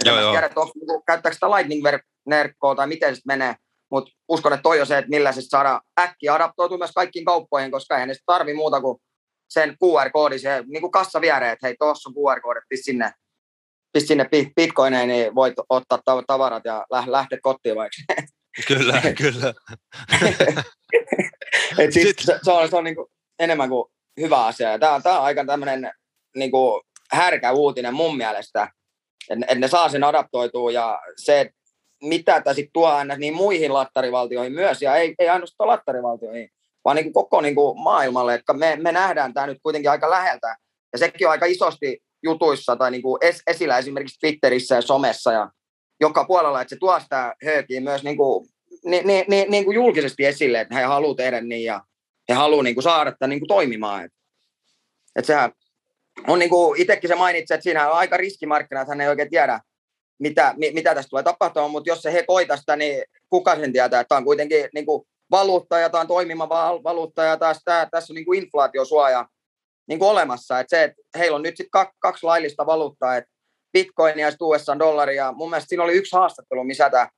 Joo, 0.04 0.20
joo. 0.20 0.30
Tiedä, 0.30 0.46
että 0.46 0.60
onko, 0.60 0.72
niinku, 0.74 1.02
käyttääkö 1.06 1.34
sitä 1.34 1.46
lightning-verkkoa 1.46 2.74
tai 2.74 2.86
miten 2.86 3.16
se 3.16 3.22
menee, 3.26 3.54
mutta 3.90 4.12
uskon, 4.28 4.52
että 4.52 4.62
toi 4.62 4.80
on 4.80 4.86
se, 4.86 4.98
että 4.98 5.10
millä 5.10 5.32
se 5.32 5.40
saada 5.40 5.80
äkkiä 6.00 6.34
adaptoitua 6.34 6.78
myös 6.78 6.92
kaikkiin 6.94 7.24
kauppoihin, 7.24 7.70
koska 7.70 7.98
ei 7.98 8.06
ne 8.06 8.14
tarvi 8.26 8.54
muuta 8.54 8.80
kuin 8.80 8.98
sen 9.48 9.76
QR-koodi, 9.84 10.38
se 10.38 10.64
niin 10.66 10.80
kuin 10.80 10.90
kassa 10.90 11.20
viereen, 11.20 11.52
että 11.52 11.66
hei, 11.66 11.76
tuossa 11.78 12.08
on 12.08 12.14
QR-koodi, 12.14 12.60
pistä 12.68 12.84
sinne, 12.84 13.12
sinne 13.98 14.28
bitcoineen, 14.56 15.08
niin 15.08 15.34
voit 15.34 15.54
ottaa 15.68 16.22
tavarat 16.26 16.62
ja 16.64 16.86
lähteä 17.06 17.38
kotiin 17.42 17.76
vaikka. 17.76 17.96
Kyllä, 18.68 19.02
kyllä. 19.22 19.54
Et 21.78 21.92
siis 21.92 22.14
se, 22.20 22.38
se, 22.42 22.50
on, 22.50 22.68
se 22.68 22.76
on 22.76 22.84
niin 22.84 22.96
kuin 22.96 23.08
enemmän 23.38 23.68
kuin 23.68 23.90
hyvä 24.20 24.46
asia. 24.46 24.78
Tämä, 24.78 24.94
on, 24.94 25.02
tämä 25.02 25.18
on 25.18 25.24
aika 25.24 25.44
tämmöinen 25.44 25.90
niin 26.36 26.50
kuin 26.50 26.82
härkä 27.12 27.52
uutinen 27.52 27.94
mun 27.94 28.16
mielestä, 28.16 28.68
että 29.30 29.46
et 29.48 29.58
ne 29.58 29.68
saa 29.68 29.88
sen 29.88 30.04
adaptoitua 30.04 30.70
ja 30.70 31.00
se, 31.16 31.50
mitä 32.02 32.40
tämä 32.40 32.54
sitten 32.54 32.72
tuo 32.72 32.86
aina 32.86 33.16
niin 33.16 33.34
muihin 33.34 33.74
lattarivaltioihin 33.74 34.52
myös, 34.52 34.82
ja 34.82 34.96
ei, 34.96 35.14
ei 35.18 35.28
ainoastaan 35.28 35.68
lattarivaltioihin, 35.68 36.48
vaan 36.84 36.96
niin 36.96 37.04
kuin 37.04 37.12
koko 37.12 37.40
niin 37.40 37.54
kuin 37.54 37.80
maailmalle, 37.80 38.34
että 38.34 38.52
me, 38.52 38.76
me 38.76 38.92
nähdään 38.92 39.34
tämä 39.34 39.46
nyt 39.46 39.58
kuitenkin 39.62 39.90
aika 39.90 40.10
läheltä, 40.10 40.56
ja 40.92 40.98
sekin 40.98 41.26
on 41.26 41.30
aika 41.30 41.46
isosti 41.46 42.02
jutuissa 42.22 42.76
tai 42.76 42.90
niin 42.90 43.02
kuin 43.02 43.18
es, 43.20 43.42
esillä 43.46 43.78
esimerkiksi 43.78 44.18
Twitterissä 44.20 44.74
ja 44.74 44.82
somessa 44.82 45.32
ja 45.32 45.50
joka 46.00 46.24
puolella, 46.24 46.60
että 46.60 46.74
se 46.74 46.78
tuo 46.80 47.00
sitä 47.00 47.34
höökiä 47.44 47.80
myös 47.80 48.04
niin 48.04 48.16
kuin, 48.16 48.48
niin, 48.84 49.06
niin, 49.06 49.50
niin, 49.50 49.64
kuin 49.64 49.74
julkisesti 49.74 50.24
esille, 50.24 50.60
että 50.60 50.74
he 50.74 50.82
haluaa 50.82 51.14
tehdä 51.14 51.40
niin 51.40 51.64
ja 51.64 51.82
he 52.28 52.34
haluaa 52.34 52.62
niin 52.62 52.74
kuin 52.74 52.82
saada 52.82 53.12
tämän 53.12 53.30
niin 53.30 53.40
kuin 53.40 53.48
toimimaan. 53.48 54.04
Että, 54.04 54.18
että 55.16 55.26
sehän 55.26 55.52
on 56.28 56.38
niin 56.38 56.50
kuin 56.50 56.80
itsekin 56.80 57.08
se 57.08 57.14
mainitsi, 57.14 57.54
että 57.54 57.64
siinä 57.64 57.90
on 57.90 57.96
aika 57.96 58.16
riskimarkkina, 58.16 58.80
että 58.80 58.90
hän 58.90 59.00
ei 59.00 59.08
oikein 59.08 59.30
tiedä, 59.30 59.60
mitä, 60.18 60.54
mitä 60.56 60.94
tästä 60.94 61.10
tulee 61.10 61.22
tapahtumaan, 61.22 61.70
mutta 61.70 61.90
jos 61.90 62.02
se 62.02 62.12
he 62.12 62.24
koita 62.26 62.56
sitä, 62.56 62.76
niin 62.76 63.04
kuka 63.30 63.56
sen 63.56 63.72
tietää, 63.72 64.00
että 64.00 64.08
tämä 64.08 64.16
on 64.16 64.24
kuitenkin 64.24 64.68
niin 64.74 64.86
kuin 64.86 65.02
valuutta 65.30 65.78
ja 65.78 65.90
tämä 65.90 66.00
on 66.00 66.06
toimiva 66.06 66.48
valuutta 66.84 67.24
ja 67.24 67.36
taas 67.36 67.60
tämä, 67.64 67.88
tässä 67.90 68.12
on 68.12 68.14
niin 68.14 68.24
kuin 68.24 68.42
inflaatiosuoja 68.42 69.28
niin 69.88 69.98
kuin 69.98 70.08
olemassa. 70.08 70.60
Että 70.60 70.76
se, 70.76 70.84
että 70.84 71.18
heillä 71.18 71.36
on 71.36 71.42
nyt 71.42 71.56
sitten 71.56 71.86
kaksi 71.98 72.26
laillista 72.26 72.66
valuuttaa, 72.66 73.16
että 73.16 73.30
bitcoinia 73.72 74.26
ja 74.26 74.36
USA 74.40 74.78
dollaria. 74.78 75.32
Mun 75.32 75.50
mielestä 75.50 75.68
siinä 75.68 75.84
oli 75.84 75.92
yksi 75.92 76.16
haastattelu, 76.16 76.64
missä 76.64 76.90
tämä 76.90 77.08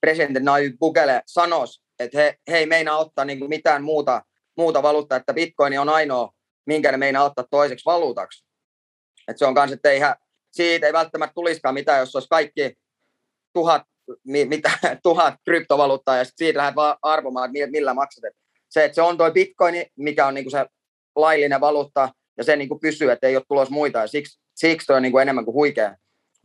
presidentti 0.00 0.40
Nayib 0.40 0.76
Bukele 0.78 1.22
sanoi, 1.26 1.66
että 1.98 2.18
he, 2.18 2.38
he 2.50 2.58
ei 2.58 2.66
meinaa 2.66 2.98
ottaa 2.98 3.24
niin 3.24 3.48
mitään 3.48 3.84
muuta, 3.84 4.22
muuta 4.56 4.82
valuuttaa, 4.82 5.18
että 5.18 5.34
bitcoin 5.34 5.80
on 5.80 5.88
ainoa, 5.88 6.30
minkä 6.66 6.92
ne 6.92 6.98
meinaa 6.98 7.24
ottaa 7.24 7.44
toiseksi 7.50 7.84
valuutaksi. 7.84 8.44
Et 9.28 9.38
se 9.38 9.46
on 9.46 9.54
kanssa, 9.54 9.74
että 9.74 9.90
ei, 9.90 10.00
siitä 10.52 10.86
ei 10.86 10.92
välttämättä 10.92 11.34
tulisikaan 11.34 11.74
mitään, 11.74 12.00
jos 12.00 12.16
olisi 12.16 12.28
kaikki 12.28 12.74
tuhat, 13.52 13.82
mi, 14.24 14.44
mitä, 14.44 14.70
tuhat 15.02 15.34
kryptovaluuttaa 15.44 16.16
ja 16.16 16.24
siitä 16.36 16.58
lähdet 16.58 16.76
vaan 16.76 16.96
arvomaan, 17.02 17.56
että 17.56 17.70
millä 17.70 17.94
maksat. 17.94 18.24
Et 18.24 18.36
se, 18.68 18.84
että 18.84 18.94
se 18.94 19.02
on 19.02 19.18
tuo 19.18 19.30
bitcoin, 19.30 19.86
mikä 19.96 20.26
on 20.26 20.34
niin 20.34 20.50
se 20.50 20.66
laillinen 21.16 21.60
valuutta, 21.60 22.08
ja 22.38 22.44
se 22.44 22.56
niin 22.56 22.80
pysyy, 22.80 23.10
että 23.10 23.26
ei 23.26 23.36
ole 23.36 23.44
tulos 23.48 23.70
muita, 23.70 23.98
ja 23.98 24.06
siksi, 24.06 24.40
siksi 24.54 24.86
toi 24.86 24.96
on 24.96 25.02
niin 25.02 25.12
kuin 25.12 25.22
enemmän 25.22 25.44
kuin 25.44 25.54
huikea, 25.54 25.96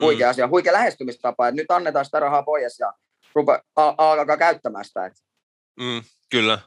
huikea 0.02 0.28
mm. 0.28 0.30
asia, 0.30 0.48
huikea 0.48 0.74
lähestymistapa, 0.74 1.48
että 1.48 1.62
nyt 1.62 1.72
annetaan 1.72 2.06
sitä 2.06 2.20
rahaa 2.20 2.44
pois 2.44 2.80
ja 2.80 2.94
rupe, 3.36 3.62
alkaa 3.76 4.38
käyttämään 4.38 4.86
sitä. 4.86 5.12
Mm, 5.80 6.04
kyllä. 6.30 6.60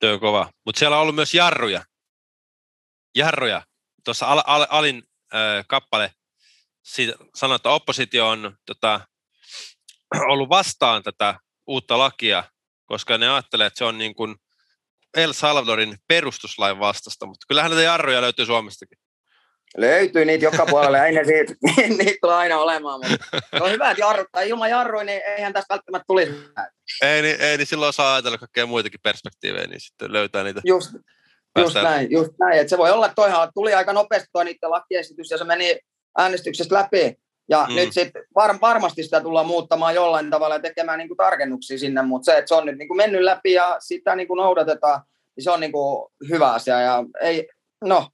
Tuo 0.00 0.10
on 0.12 0.20
kova. 0.20 0.50
Mutta 0.66 0.78
siellä 0.78 0.96
on 0.96 1.02
ollut 1.02 1.14
myös 1.14 1.34
jarruja. 1.34 1.84
Jarruja. 3.14 3.62
Tuossa 4.04 4.26
al, 4.26 4.42
al, 4.46 4.66
Alin 4.70 5.02
äh, 5.34 5.64
kappale 5.68 6.12
sanoi, 7.34 7.56
että 7.56 7.70
oppositio 7.70 8.28
on 8.28 8.56
tota, 8.66 9.00
ollut 10.30 10.48
vastaan 10.48 11.02
tätä 11.02 11.38
uutta 11.66 11.98
lakia, 11.98 12.44
koska 12.86 13.18
ne 13.18 13.28
ajattelee, 13.28 13.66
että 13.66 13.78
se 13.78 13.84
on 13.84 13.98
niin 13.98 14.14
kuin 14.14 14.36
El 15.16 15.32
Salvadorin 15.32 15.98
perustuslain 16.08 16.78
vastasta, 16.78 17.26
mutta 17.26 17.44
kyllähän 17.48 17.70
näitä 17.70 17.82
jarruja 17.82 18.20
löytyy 18.20 18.46
Suomestakin. 18.46 18.98
Löytyy 19.76 20.24
niitä 20.24 20.44
joka 20.44 20.66
puolella, 20.66 20.98
ja 20.98 21.12
ne 21.12 21.24
siitä, 21.24 21.54
niitä 21.98 22.18
tulee 22.22 22.36
aina 22.36 22.58
olemaan. 22.58 23.00
Mutta 23.10 23.26
on 23.60 23.70
hyvä, 23.70 23.90
että 23.90 24.00
jarrut, 24.00 24.26
tai 24.32 24.48
ilman 24.48 24.70
jarruja, 24.70 25.04
niin 25.04 25.20
eihän 25.26 25.52
tästä 25.52 25.74
välttämättä 25.74 26.04
tulisi. 26.06 26.32
Ei, 27.02 27.22
niin, 27.22 27.40
ei, 27.40 27.56
niin 27.56 27.66
silloin 27.66 27.92
saa 27.92 28.14
ajatella 28.14 28.38
kaikkea 28.38 28.66
muitakin 28.66 29.00
perspektiivejä, 29.02 29.66
niin 29.66 29.80
sitten 29.80 30.12
löytää 30.12 30.44
niitä. 30.44 30.60
Just, 30.64 30.94
just 31.58 31.74
näin, 31.74 32.10
just 32.10 32.30
näin. 32.40 32.60
Et 32.60 32.68
se 32.68 32.78
voi 32.78 32.90
olla, 32.90 33.06
että 33.06 33.14
toihan 33.14 33.48
tuli 33.54 33.74
aika 33.74 33.92
nopeasti 33.92 34.28
tuo 34.32 34.42
niiden 34.42 34.70
lakiesitys, 34.70 35.30
ja 35.30 35.38
se 35.38 35.44
meni 35.44 35.78
äänestyksestä 36.18 36.74
läpi. 36.74 37.14
Ja 37.48 37.66
mm. 37.68 37.74
nyt 37.74 37.92
sitten 37.92 38.24
var, 38.34 38.58
varmasti 38.60 39.02
sitä 39.02 39.20
tullaan 39.20 39.46
muuttamaan 39.46 39.94
jollain 39.94 40.30
tavalla 40.30 40.54
ja 40.54 40.60
tekemään 40.60 40.98
niin 40.98 41.08
kuin 41.08 41.18
tarkennuksia 41.18 41.78
sinne, 41.78 42.02
mutta 42.02 42.32
se, 42.32 42.38
että 42.38 42.48
se 42.48 42.54
on 42.54 42.66
nyt 42.66 42.78
niin 42.78 42.88
kuin 42.88 42.96
mennyt 42.96 43.22
läpi 43.22 43.52
ja 43.52 43.76
sitä 43.78 44.16
niin 44.16 44.28
kuin 44.28 44.38
noudatetaan, 44.38 45.02
niin 45.36 45.44
se 45.44 45.50
on 45.50 45.60
niin 45.60 45.72
kuin 45.72 46.08
hyvä 46.28 46.52
asia. 46.52 46.80
Ja 46.80 47.04
ei, 47.20 47.48
no, 47.84 48.08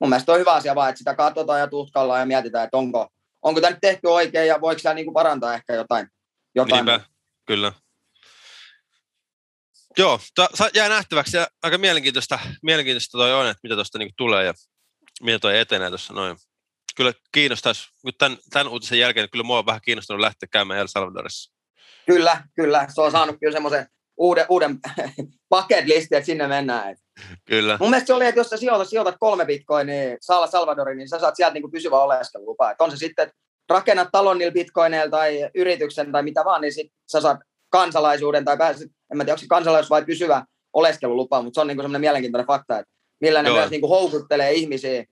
mun 0.00 0.10
mielestä 0.10 0.32
on 0.32 0.38
hyvä 0.38 0.52
asia 0.52 0.74
vaan, 0.74 0.88
että 0.88 0.98
sitä 0.98 1.14
katsotaan 1.14 1.60
ja 1.60 1.66
tutkallaan 1.66 2.20
ja 2.20 2.26
mietitään, 2.26 2.64
että 2.64 2.76
onko, 2.76 3.08
onko 3.42 3.60
tämä 3.60 3.70
nyt 3.70 3.80
tehty 3.80 4.06
oikein 4.06 4.48
ja 4.48 4.60
voiko 4.60 4.80
tämä 4.82 4.94
niin 4.94 5.06
kuin 5.06 5.14
parantaa 5.14 5.54
ehkä 5.54 5.74
jotain. 5.74 6.08
jotain. 6.54 6.86
Niinpä, 6.86 7.06
kyllä. 7.46 7.72
Joo, 9.98 10.20
to, 10.34 10.48
jää 10.74 10.88
nähtäväksi 10.88 11.36
ja 11.36 11.46
aika 11.62 11.78
mielenkiintoista, 11.78 12.38
mielenkiintoista 12.62 13.18
toi 13.18 13.34
on, 13.34 13.46
että 13.46 13.60
mitä 13.62 13.74
tuosta 13.74 13.98
niin 13.98 14.12
tulee 14.16 14.44
ja 14.44 14.54
miten 15.22 15.40
toi 15.40 15.58
etenee 15.58 15.88
tuossa 15.88 16.14
noin 16.14 16.36
kyllä 16.96 17.12
kiinnostaisi, 17.32 17.88
tämän, 18.18 18.38
tämän 18.50 18.68
uutisen 18.68 18.98
jälkeen 18.98 19.30
kyllä 19.30 19.44
mua 19.44 19.58
on 19.58 19.66
vähän 19.66 19.80
kiinnostunut 19.84 20.20
lähteä 20.20 20.48
käymään 20.52 20.80
El 20.80 20.86
Salvadorissa. 20.86 21.52
Kyllä, 22.06 22.42
kyllä. 22.56 22.86
Se 22.94 23.00
on 23.00 23.12
saanut 23.12 23.36
kyllä 23.40 23.52
semmoisen 23.52 23.88
uuden, 24.16 24.46
uuden 24.48 24.78
bucket 25.50 25.86
listin, 25.86 26.18
että 26.18 26.26
sinne 26.26 26.46
mennään. 26.46 26.96
Kyllä. 27.44 27.76
Mun 27.80 27.90
mielestä 27.90 28.06
se 28.06 28.14
oli, 28.14 28.26
että 28.26 28.40
jos 28.40 28.50
sä 28.50 28.56
sijoitat, 28.56 28.88
sijoitat 28.88 29.16
kolme 29.20 29.46
bitcoinia 29.46 30.16
Sala 30.20 30.46
Salvadoriin, 30.46 30.98
niin 30.98 31.08
sä 31.08 31.18
saat 31.18 31.36
sieltä 31.36 31.54
niinku 31.54 31.70
pysyvä 31.70 31.98
oleskelulupa. 31.98 32.70
Että 32.70 32.84
on 32.84 32.90
se 32.90 32.96
sitten, 32.96 33.22
että 33.22 33.36
rakennat 33.70 34.08
talon 34.12 34.38
niillä 34.38 34.52
bitcoineilla 34.52 35.10
tai 35.10 35.50
yrityksen 35.54 36.12
tai 36.12 36.22
mitä 36.22 36.44
vaan, 36.44 36.60
niin 36.60 36.72
sit 36.72 36.92
sä 37.12 37.20
saat 37.20 37.38
kansalaisuuden 37.68 38.44
tai 38.44 38.56
pääset, 38.56 38.90
en 39.12 39.16
mä 39.16 39.24
tiedä, 39.24 39.32
onko 39.32 39.40
se 39.40 39.46
kansalaisuus 39.46 39.90
vai 39.90 40.04
pysyvä 40.04 40.44
oleskelulupa, 40.72 41.42
mutta 41.42 41.54
se 41.54 41.60
on 41.60 41.66
niinku 41.66 41.82
semmoinen 41.82 42.00
mielenkiintoinen 42.00 42.46
fakta, 42.46 42.78
että 42.78 42.92
millä 43.20 43.42
ne 43.42 43.48
Joo. 43.48 43.58
myös 43.58 43.70
niinku 43.70 43.88
houkuttelee 43.88 44.52
ihmisiä 44.52 45.04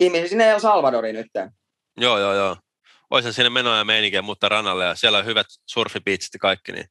ihmisiä 0.00 0.28
sinne 0.28 0.50
El 0.50 0.60
Salvadoriin 0.60 1.14
nyt. 1.14 1.26
Joo, 1.96 2.18
joo, 2.18 2.34
joo. 2.34 2.56
Olisin 3.10 3.32
sinne 3.32 3.50
menoa 3.50 3.76
ja 3.76 3.84
meininkiä, 3.84 4.22
mutta 4.22 4.48
rannalle 4.48 4.84
ja 4.84 4.94
siellä 4.94 5.18
on 5.18 5.26
hyvät 5.26 5.46
surfipiitsit 5.66 6.34
ja 6.34 6.38
kaikki, 6.38 6.72
niin 6.72 6.86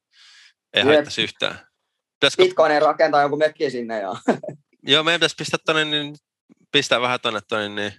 ei 0.74 0.80
Jep. 0.80 0.88
haittaisi 0.88 1.24
yhtään. 1.24 1.60
Pitäisikö... 2.14 2.44
Bitcoinin 2.44 2.82
rakentaa 2.82 3.22
jonkun 3.22 3.40
mökki 3.40 3.72
sinne. 3.72 4.00
Ja... 4.00 4.16
joo, 4.94 5.04
meidän 5.04 5.20
pitäisi 5.20 5.36
pistää 5.36 5.60
tonne, 5.66 5.86
niin, 5.86 6.16
pistää 6.72 7.02
vähän 7.02 7.20
tuonne 7.22 7.40
tonne, 7.48 7.70
niin 7.70 7.94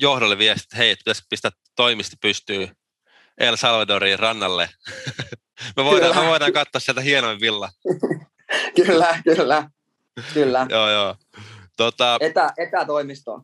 johdolle 0.00 0.38
viesti, 0.38 0.64
että 0.64 0.76
hei, 0.76 0.96
pitäisi 0.96 1.22
pistää 1.30 1.50
toimisti 1.76 2.16
pystyy 2.20 2.68
El 3.38 3.56
Salvadoriin 3.56 4.18
rannalle. 4.18 4.70
me, 5.76 5.84
voidaan, 5.84 6.16
me 6.16 6.30
voidaan 6.30 6.52
katsoa 6.52 6.80
sieltä 6.80 7.00
hienoin 7.00 7.40
villa. 7.40 7.70
kyllä, 8.76 9.22
kyllä. 9.24 9.70
Kyllä. 10.34 10.66
joo, 10.70 10.90
joo. 10.90 11.16
Tota, 11.76 12.18
Etä, 12.20 12.52
etätoimistoon. 12.56 13.42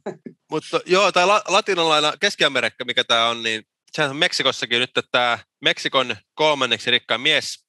mutta 0.50 0.80
joo, 0.86 1.12
tämä 1.12 1.28
la, 1.28 1.42
latinalainen 1.48 2.12
Keski-Amerikka, 2.20 2.84
mikä 2.84 3.04
tämä 3.04 3.28
on, 3.28 3.42
niin 3.42 3.62
sehän 3.92 4.10
on 4.10 4.16
Meksikossakin 4.16 4.80
nyt 4.80 4.90
tämä 5.12 5.38
Meksikon 5.60 6.16
kolmanneksi 6.34 6.90
rikkain 6.90 7.20
mies, 7.20 7.65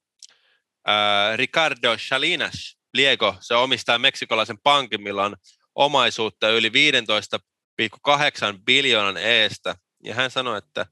ää, 0.88 1.38
Ricardo 1.38 1.98
Salinas 2.08 2.78
Liego, 2.94 3.36
se 3.40 3.56
omistaa 3.56 4.00
meksikolaisen 4.00 4.58
pankin, 4.64 5.04
millä 5.04 5.26
on 5.26 5.36
omaisuutta 5.76 6.50
yli 6.50 6.70
15,8 6.70 8.60
biljoonan 8.66 9.18
eestä. 9.18 9.76
Ja 10.04 10.16
hän 10.16 10.32
sanoi, 10.32 10.58
että, 10.58 10.86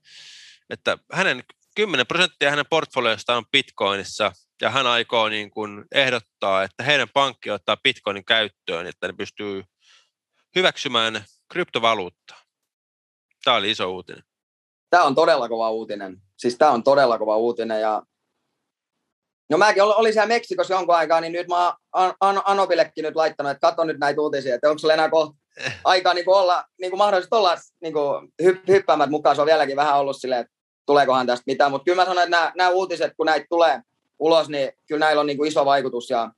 että 0.70 0.98
hänen 1.14 1.44
10 1.76 2.08
prosenttia 2.08 2.50
hänen 2.50 2.66
portfoliostaan 2.70 3.38
on 3.38 3.46
bitcoinissa, 3.52 4.32
ja 4.62 4.70
hän 4.70 4.88
aikoo 4.88 5.30
niin 5.30 5.52
kuin 5.52 5.86
ehdottaa, 5.92 6.64
että 6.64 6.84
heidän 6.84 7.10
pankki 7.14 7.52
ottaa 7.52 7.78
bitcoinin 7.78 8.26
käyttöön, 8.26 8.88
että 8.88 9.08
ne 9.08 9.14
pystyy 9.14 9.64
hyväksymään 10.56 11.26
kryptovaluuttaa. 11.52 12.38
Tämä 13.44 13.58
oli 13.58 13.72
iso 13.72 13.92
uutinen. 13.92 14.24
Tämä 14.90 15.04
on 15.04 15.16
todella 15.16 15.50
kova 15.50 15.70
uutinen. 15.70 16.22
Siis 16.38 16.58
tämä 16.58 16.72
on 16.72 16.84
todella 16.84 17.18
kova 17.18 17.38
uutinen 17.38 17.82
ja 17.82 18.04
No 19.50 19.58
mäkin 19.58 19.84
olin 19.84 20.14
siellä 20.14 20.28
Meksikossa 20.28 20.74
jonkun 20.74 20.96
aikaa, 20.96 21.22
niin 21.22 21.34
nyt 21.34 21.48
mä 21.48 21.74
oon 21.94 22.14
An- 22.20 22.42
Anopillekin 22.46 23.04
nyt 23.04 23.16
laittanut, 23.16 23.52
että 23.52 23.68
katso 23.68 23.84
nyt 23.84 24.00
näitä 24.00 24.22
uutisia, 24.22 24.56
että 24.56 24.70
onko 24.70 24.80
sulla 24.80 24.94
enää 24.94 25.10
kohta 25.10 25.36
aikaa 25.84 26.14
niin 26.14 26.26
kuin 26.26 26.38
olla, 26.38 26.66
niin 26.82 26.92
kuin 26.92 26.98
mahdollisesti 26.98 27.36
olla 27.36 27.56
niin 27.82 27.94
kuin 27.94 28.34
hy- 28.44 28.64
hyppäämät 28.68 29.10
mukaan. 29.10 29.36
Se 29.36 29.42
on 29.42 29.46
vieläkin 29.46 29.76
vähän 29.76 29.98
ollut 30.00 30.18
silleen, 30.20 30.42
että 30.42 30.54
tuleekohan 30.86 31.28
tästä 31.28 31.44
mitään, 31.48 31.72
mutta 31.72 31.86
kyllä 31.86 32.02
mä 32.02 32.06
sanoin, 32.06 32.24
että 32.24 32.38
nämä, 32.38 32.52
nämä 32.56 32.70
uutiset, 32.70 33.14
kun 33.18 33.26
näitä 33.26 33.46
tulee 33.50 33.82
ulos, 34.20 34.50
niin 34.50 34.72
kyllä 34.88 35.06
näillä 35.06 35.20
on 35.20 35.28
niin 35.28 35.38
kuin 35.38 35.48
iso 35.48 35.66
vaikutus. 35.66 36.10
Ja, 36.10 36.32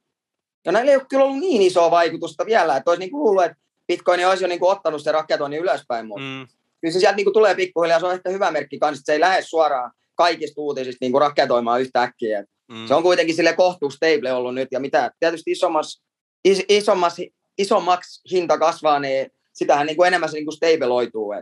ja 0.66 0.72
näillä 0.72 0.92
ei 0.92 0.98
ole 0.98 1.06
kyllä 1.10 1.24
ollut 1.24 1.40
niin 1.40 1.62
isoa 1.62 1.92
vaikutusta 1.92 2.46
vielä, 2.46 2.78
että 2.78 2.92
olisi 2.92 3.00
niin 3.00 3.12
kuin 3.12 3.20
luullut, 3.20 3.44
että 3.44 3.58
Bitcoin 3.88 4.28
olisi 4.28 4.44
jo 4.44 4.48
niin 4.48 4.60
kuin 4.60 4.72
ottanut 4.72 5.04
se 5.04 5.12
raketoinnin 5.12 5.62
ylöspäin, 5.62 6.08
mutta 6.08 6.22
mm. 6.22 6.48
kyllä 6.82 6.94
se 6.94 7.00
sieltä 7.00 7.16
niin 7.16 7.26
kuin 7.26 7.34
tulee 7.34 7.56
pikkuhiljaa, 7.56 8.00
se 8.00 8.06
on 8.06 8.14
ehkä 8.14 8.30
hyvä 8.30 8.52
merkki 8.52 8.80
kanssa, 8.80 9.02
että 9.02 9.06
se 9.06 9.14
ei 9.14 9.20
lähde 9.20 9.42
suoraan 9.42 9.92
kaikista 10.16 10.62
uutisista 10.62 10.98
niin 11.02 11.12
kuin 11.12 11.22
raketoimaan 11.22 11.82
yhtäkkiä. 11.82 12.44
Mm. 12.68 12.88
Se 12.88 12.94
on 12.94 13.04
kuitenkin 13.04 13.36
sille 13.36 13.54
kohtuu 13.54 13.90
stable 13.90 14.32
ollut 14.32 14.56
nyt, 14.56 14.68
ja 14.72 14.80
mitä 14.80 15.12
tietysti 15.20 15.52
isommas, 15.52 16.04
is, 16.46 16.64
isommas, 16.70 17.16
isommaksi 17.58 18.22
hinta 18.32 18.58
kasvaa, 18.58 19.00
niin 19.00 19.32
sitähän 19.54 19.88
niin 19.88 19.98
kuin 19.98 20.08
enemmän 20.08 20.30
se 20.30 20.36
niin 20.36 20.46
kuin 20.46 20.56
stabiloituu. 20.56 21.34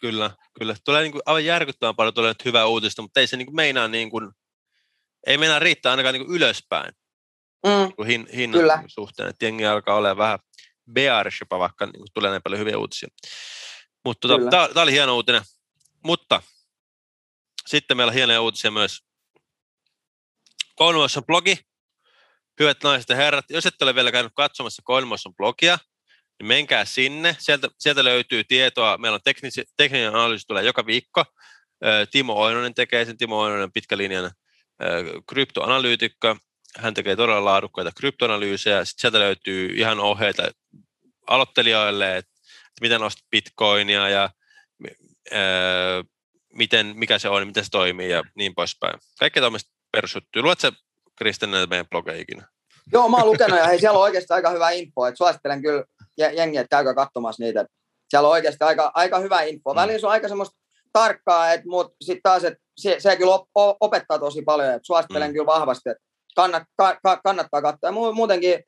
Kyllä, 0.00 0.30
kyllä. 0.58 0.76
Tulee 0.84 1.02
niin 1.02 1.12
kuin 1.12 1.22
aivan 1.26 1.44
järkyttävän 1.44 1.96
paljon 1.96 2.14
tulee 2.14 2.30
nyt 2.30 2.44
hyvää 2.44 2.66
uutista, 2.66 3.02
mutta 3.02 3.20
ei 3.20 3.26
se 3.26 3.36
niin 3.36 3.46
kuin 3.46 3.56
meinaa, 3.56 3.88
niin 3.88 4.10
kuin, 4.10 4.30
ei 5.26 5.38
meinaa 5.38 5.58
riittää 5.58 5.90
ainakaan 5.90 6.12
niin 6.12 6.26
kuin 6.26 6.36
ylöspäin 6.36 6.92
mm. 7.66 7.70
niin 7.70 8.06
hin, 8.06 8.28
hinnan 8.36 8.60
kyllä. 8.60 8.82
suhteen. 8.86 9.28
Että 9.28 9.44
jengi 9.44 9.66
alkaa 9.66 9.96
olla 9.96 10.16
vähän 10.16 10.38
bearish 10.92 11.40
jopa, 11.40 11.58
vaikka 11.58 11.86
niin 11.86 11.98
kuin 11.98 12.08
tulee 12.14 12.30
näin 12.30 12.42
paljon 12.42 12.60
hyviä 12.60 12.78
uutisia. 12.78 13.08
Mutta 14.04 14.28
tota, 14.28 14.68
tämä 14.68 14.82
oli 14.82 14.92
hieno 14.92 15.16
uutinen. 15.16 15.42
Mutta 16.04 16.42
sitten 17.66 17.96
meillä 17.96 18.10
on 18.10 18.14
hienoja 18.14 18.40
uutisia 18.40 18.70
myös. 18.70 19.06
Koulumossa 20.76 21.22
blogi. 21.22 21.58
Hyvät 22.60 22.82
naiset 22.82 23.08
ja 23.08 23.16
herrat, 23.16 23.44
jos 23.50 23.66
et 23.66 23.82
ole 23.82 23.94
vielä 23.94 24.12
käynyt 24.12 24.32
katsomassa 24.36 24.82
Koulumossa 24.84 25.30
blogia, 25.36 25.78
niin 26.38 26.46
menkää 26.46 26.84
sinne. 26.84 27.36
Sieltä, 27.38 27.68
sieltä 27.78 28.04
löytyy 28.04 28.44
tietoa. 28.44 28.98
Meillä 28.98 29.14
on 29.14 29.20
teknisi, 29.24 29.64
tekninen 29.76 30.14
analyysi 30.14 30.46
tulee 30.46 30.62
joka 30.62 30.86
viikko. 30.86 31.24
Timo 32.10 32.34
Oinonen 32.34 32.74
tekee 32.74 33.04
sen. 33.04 33.18
Timo 33.18 33.40
Oinonen 33.40 33.72
pitkälinjan 33.72 34.30
kryptoanalyytikko. 35.28 36.36
Hän 36.78 36.94
tekee 36.94 37.16
todella 37.16 37.44
laadukkaita 37.44 37.92
kryptoanalyysejä. 37.96 38.84
Sitten 38.84 39.00
sieltä 39.00 39.18
löytyy 39.18 39.70
ihan 39.74 40.00
ohjeita 40.00 40.50
aloittelijoille, 41.26 42.16
että 42.16 42.32
miten 42.80 43.00
nostat 43.00 43.24
bitcoinia 43.30 44.08
ja 44.08 44.30
miten, 46.52 46.92
mikä 46.96 47.18
se 47.18 47.28
on, 47.28 47.46
miten 47.46 47.64
se 47.64 47.70
toimii 47.70 48.10
ja 48.10 48.22
niin 48.34 48.54
poispäin. 48.54 48.98
Kaikki 49.18 49.40
tämmöistä 49.40 49.75
perusjuttuja. 49.96 50.42
Luet 50.42 50.58
Kristen 51.18 51.50
näitä 51.50 51.66
meidän 51.66 51.86
blogeja 51.90 52.20
ikinä? 52.20 52.48
Joo, 52.92 53.08
mä 53.08 53.16
oon 53.16 53.26
lukenut 53.26 53.58
ja 53.58 53.66
hei, 53.66 53.80
siellä 53.80 53.98
on 53.98 54.04
oikeasti 54.08 54.32
aika 54.32 54.50
hyvä 54.50 54.70
info. 54.70 55.06
Et 55.06 55.16
suosittelen 55.16 55.62
kyllä 55.62 55.84
jengiä, 56.18 56.60
että 56.60 56.76
käykää 56.76 56.94
katsomassa 56.94 57.42
niitä. 57.42 57.66
Siellä 58.08 58.28
on 58.28 58.32
oikeasti 58.32 58.64
aika, 58.64 58.90
aika 58.94 59.18
hyvä 59.18 59.42
info. 59.42 59.72
Mm. 59.72 59.76
Väliin 59.76 60.00
se 60.00 60.06
on 60.06 60.12
aika 60.12 60.28
semmoista 60.28 60.56
tarkkaa, 60.92 61.46
mutta 61.66 61.96
sitten 62.00 62.22
taas, 62.22 62.44
että 62.44 62.58
se, 62.76 62.96
se 62.98 63.16
kyllä 63.16 63.34
op, 63.34 63.48
opettaa 63.80 64.18
tosi 64.18 64.42
paljon, 64.42 64.68
että 64.68 64.86
suosittelen 64.86 65.30
mm. 65.30 65.32
kyllä 65.32 65.46
vahvasti, 65.46 65.90
että 65.90 66.02
kannat, 66.36 66.62
ka, 66.76 66.98
ka, 67.02 67.20
kannattaa 67.24 67.62
katsoa. 67.62 67.88
Ja 67.88 67.92
muutenkin 67.92 68.64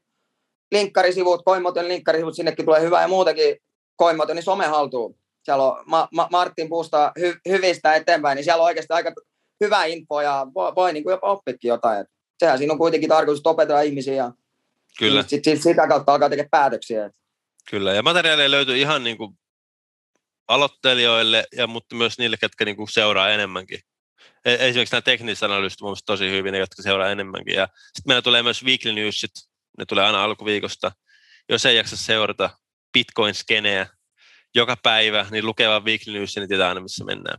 linkkarisivut, 0.72 1.42
Koimoten 1.44 1.88
linkkarisivut, 1.88 2.36
sinnekin 2.36 2.64
tulee 2.64 2.80
hyvää 2.80 3.02
ja 3.02 3.08
muutenkin 3.08 3.56
Koimoten, 3.96 4.36
niin 4.36 4.44
some 4.44 4.66
haltuu. 4.66 5.18
Siellä 5.42 5.64
on 5.64 5.84
Ma, 5.86 6.08
Ma, 6.12 6.28
Martin 6.30 6.68
Puusta 6.68 7.12
hy, 7.20 7.36
hyvistä 7.48 7.94
eteenpäin, 7.94 8.36
niin 8.36 8.44
siellä 8.44 8.60
on 8.60 8.66
oikeasti 8.66 8.92
aika 8.92 9.12
hyvää 9.64 9.84
infoa 9.84 10.22
ja 10.22 10.46
voi, 10.54 10.74
voi 10.74 10.92
niin 10.92 11.04
kuin 11.04 11.12
jopa 11.12 11.30
oppikin 11.30 11.68
jotain. 11.68 12.00
Et 12.00 12.06
sehän 12.38 12.58
siinä 12.58 12.72
on 12.72 12.78
kuitenkin 12.78 13.08
tarkoitus 13.08 13.46
opetella 13.46 13.80
ihmisiä 13.80 14.14
ja 14.14 14.32
Kyllä. 14.98 15.24
Sit, 15.26 15.44
sit, 15.44 15.62
sitä 15.62 15.88
kautta 15.88 16.12
alkaa 16.12 16.30
tekemään 16.30 16.50
päätöksiä. 16.50 17.10
Kyllä, 17.70 17.92
ja 17.92 18.02
materiaalia 18.02 18.50
löytyy 18.50 18.78
ihan 18.78 19.04
niin 19.04 19.18
kuin 19.18 19.38
aloittelijoille, 20.48 21.44
ja, 21.56 21.66
mutta 21.66 21.94
myös 21.96 22.18
niille, 22.18 22.36
jotka 22.42 22.64
niin 22.64 22.76
kuin 22.76 22.88
seuraa 22.88 23.30
enemmänkin. 23.30 23.80
E, 24.44 24.54
esimerkiksi 24.54 24.94
nämä 24.94 25.02
tekniset 25.02 25.42
analyysit 25.42 25.82
on 25.82 25.96
tosi 26.06 26.30
hyvin, 26.30 26.52
ne, 26.52 26.58
jotka 26.58 26.82
seuraa 26.82 27.10
enemmänkin. 27.10 27.54
Ja 27.54 27.68
sitten 27.76 28.02
meillä 28.06 28.22
tulee 28.22 28.42
myös 28.42 28.64
weekly 28.64 28.92
newsit, 28.92 29.30
ne 29.78 29.84
tulee 29.84 30.04
aina 30.04 30.24
alkuviikosta. 30.24 30.92
Jos 31.48 31.66
ei 31.66 31.76
jaksa 31.76 31.96
seurata 31.96 32.50
Bitcoin-skeneä 32.92 33.86
joka 34.54 34.76
päivä, 34.82 35.26
niin 35.30 35.46
lukeva 35.46 35.80
weekly 35.80 36.12
news, 36.12 36.36
niin 36.36 36.48
tietää 36.48 36.68
aina, 36.68 36.80
missä 36.80 37.04
mennään. 37.04 37.38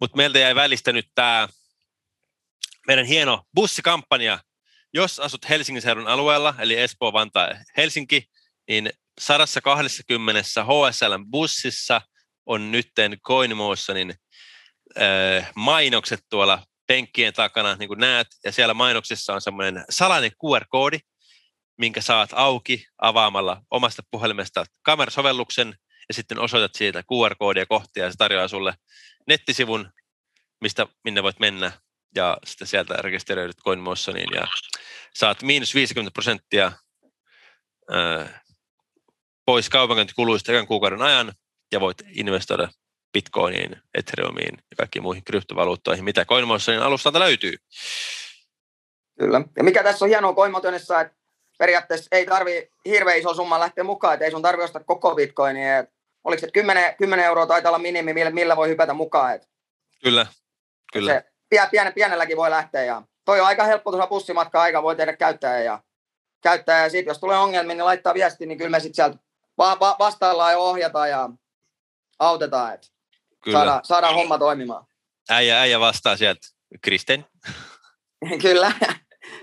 Mutta 0.00 0.16
meiltä 0.16 0.38
jäi 0.38 0.54
välistä 0.54 0.92
nyt 0.92 1.06
tämä 1.14 1.48
meidän 2.86 3.06
hieno 3.06 3.44
bussikampanja. 3.54 4.38
Jos 4.94 5.20
asut 5.20 5.48
Helsingin 5.48 5.82
seudun 5.82 6.08
alueella, 6.08 6.54
eli 6.58 6.78
Espoo, 6.78 7.12
Vantaa 7.12 7.48
Helsinki, 7.76 8.24
niin 8.68 8.90
120 9.20 10.42
HSL-bussissa 10.62 12.00
on 12.46 12.72
nytten 12.72 13.20
CoinMotionin 13.20 14.14
äh, 15.00 15.50
mainokset 15.56 16.20
tuolla 16.30 16.62
penkkien 16.86 17.32
takana, 17.32 17.74
niin 17.74 17.88
kuin 17.88 18.00
näet, 18.00 18.26
ja 18.44 18.52
siellä 18.52 18.74
mainoksissa 18.74 19.34
on 19.34 19.40
semmoinen 19.40 19.84
salainen 19.90 20.30
QR-koodi, 20.30 20.98
minkä 21.78 22.00
saat 22.00 22.30
auki 22.32 22.86
avaamalla 22.98 23.62
omasta 23.70 24.02
puhelimesta 24.10 24.64
kamerasovelluksen, 24.82 25.74
ja 26.08 26.14
sitten 26.14 26.38
osoitat 26.38 26.74
siitä 26.74 27.00
QR-koodia 27.00 27.66
kohti, 27.66 28.00
ja 28.00 28.10
se 28.10 28.16
tarjoaa 28.18 28.48
sulle 28.48 28.74
nettisivun, 29.26 29.92
mistä, 30.60 30.86
minne 31.04 31.22
voit 31.22 31.40
mennä, 31.40 31.72
ja 32.14 32.36
sitten 32.44 32.66
sieltä 32.66 32.94
rekisteröidyt 32.94 33.62
CoinMotioniin, 33.64 34.28
ja 34.34 34.46
saat 35.14 35.42
miinus 35.42 35.74
50 35.74 36.10
prosenttia 36.10 36.72
pois 39.46 39.70
kaupankäyntikuluista 39.70 40.52
ekan 40.52 40.66
kuukauden 40.66 41.02
ajan 41.02 41.32
ja 41.72 41.80
voit 41.80 41.96
investoida 42.12 42.68
Bitcoiniin, 43.12 43.76
Ethereumiin 43.94 44.58
ja 44.70 44.76
kaikkiin 44.76 45.02
muihin 45.02 45.24
kryptovaluuttoihin, 45.24 46.04
mitä 46.04 46.24
CoinMotionin 46.24 46.82
alustalta 46.82 47.20
löytyy. 47.20 47.54
Kyllä. 49.18 49.40
Ja 49.56 49.64
mikä 49.64 49.82
tässä 49.82 50.04
on 50.04 50.08
hienoa 50.08 50.34
CoinMotionissa, 50.34 51.00
että 51.00 51.16
periaatteessa 51.58 52.08
ei 52.12 52.26
tarvi 52.26 52.70
hirveän 52.84 53.18
iso 53.18 53.34
summa 53.34 53.60
lähteä 53.60 53.84
mukaan, 53.84 54.14
että 54.14 54.24
ei 54.24 54.30
sun 54.30 54.42
tarvi 54.42 54.62
ostaa 54.62 54.84
koko 54.84 55.14
Bitcoinia. 55.14 55.78
Että 55.78 55.97
oliko 56.28 56.40
se 56.40 56.50
10, 56.50 56.94
10 56.96 57.24
euroa 57.24 57.46
taitaa 57.46 57.70
olla 57.70 57.78
minimi, 57.78 58.12
millä, 58.12 58.30
millä 58.30 58.56
voi 58.56 58.68
hypätä 58.68 58.94
mukaan. 58.94 59.34
Että 59.34 59.48
kyllä, 60.02 60.26
kyllä. 60.92 61.12
Se 61.12 61.24
pien, 61.70 61.92
pienelläkin 61.94 62.36
voi 62.36 62.50
lähteä 62.50 62.84
ja 62.84 63.02
toi 63.24 63.40
on 63.40 63.46
aika 63.46 63.64
helppo 63.64 63.90
tuossa 63.90 64.06
bussimatka 64.06 64.62
aika, 64.62 64.82
voi 64.82 64.96
tehdä 64.96 65.16
käyttäjä 65.16 65.58
ja 65.58 65.82
käyttäjä 66.42 66.82
ja 66.82 66.90
sitten 66.90 67.10
jos 67.10 67.18
tulee 67.18 67.38
ongelmia, 67.38 67.74
niin 67.74 67.84
laittaa 67.84 68.14
viesti, 68.14 68.46
niin 68.46 68.58
kyllä 68.58 68.70
me 68.70 68.80
sitten 68.80 68.94
sieltä 68.94 69.18
va- 69.58 69.80
va- 69.80 69.96
vastaillaan 69.98 70.52
ja 70.52 70.58
ohjataan 70.58 71.10
ja 71.10 71.28
autetaan, 72.18 72.74
että 72.74 72.86
saadaan, 73.52 73.80
saadaan 73.84 74.14
homma 74.14 74.38
toimimaan. 74.38 74.86
Äijä, 75.30 75.60
äijä 75.60 75.80
vastaa 75.80 76.16
sieltä. 76.16 76.48
Kristen? 76.82 77.26
kyllä, 78.42 78.72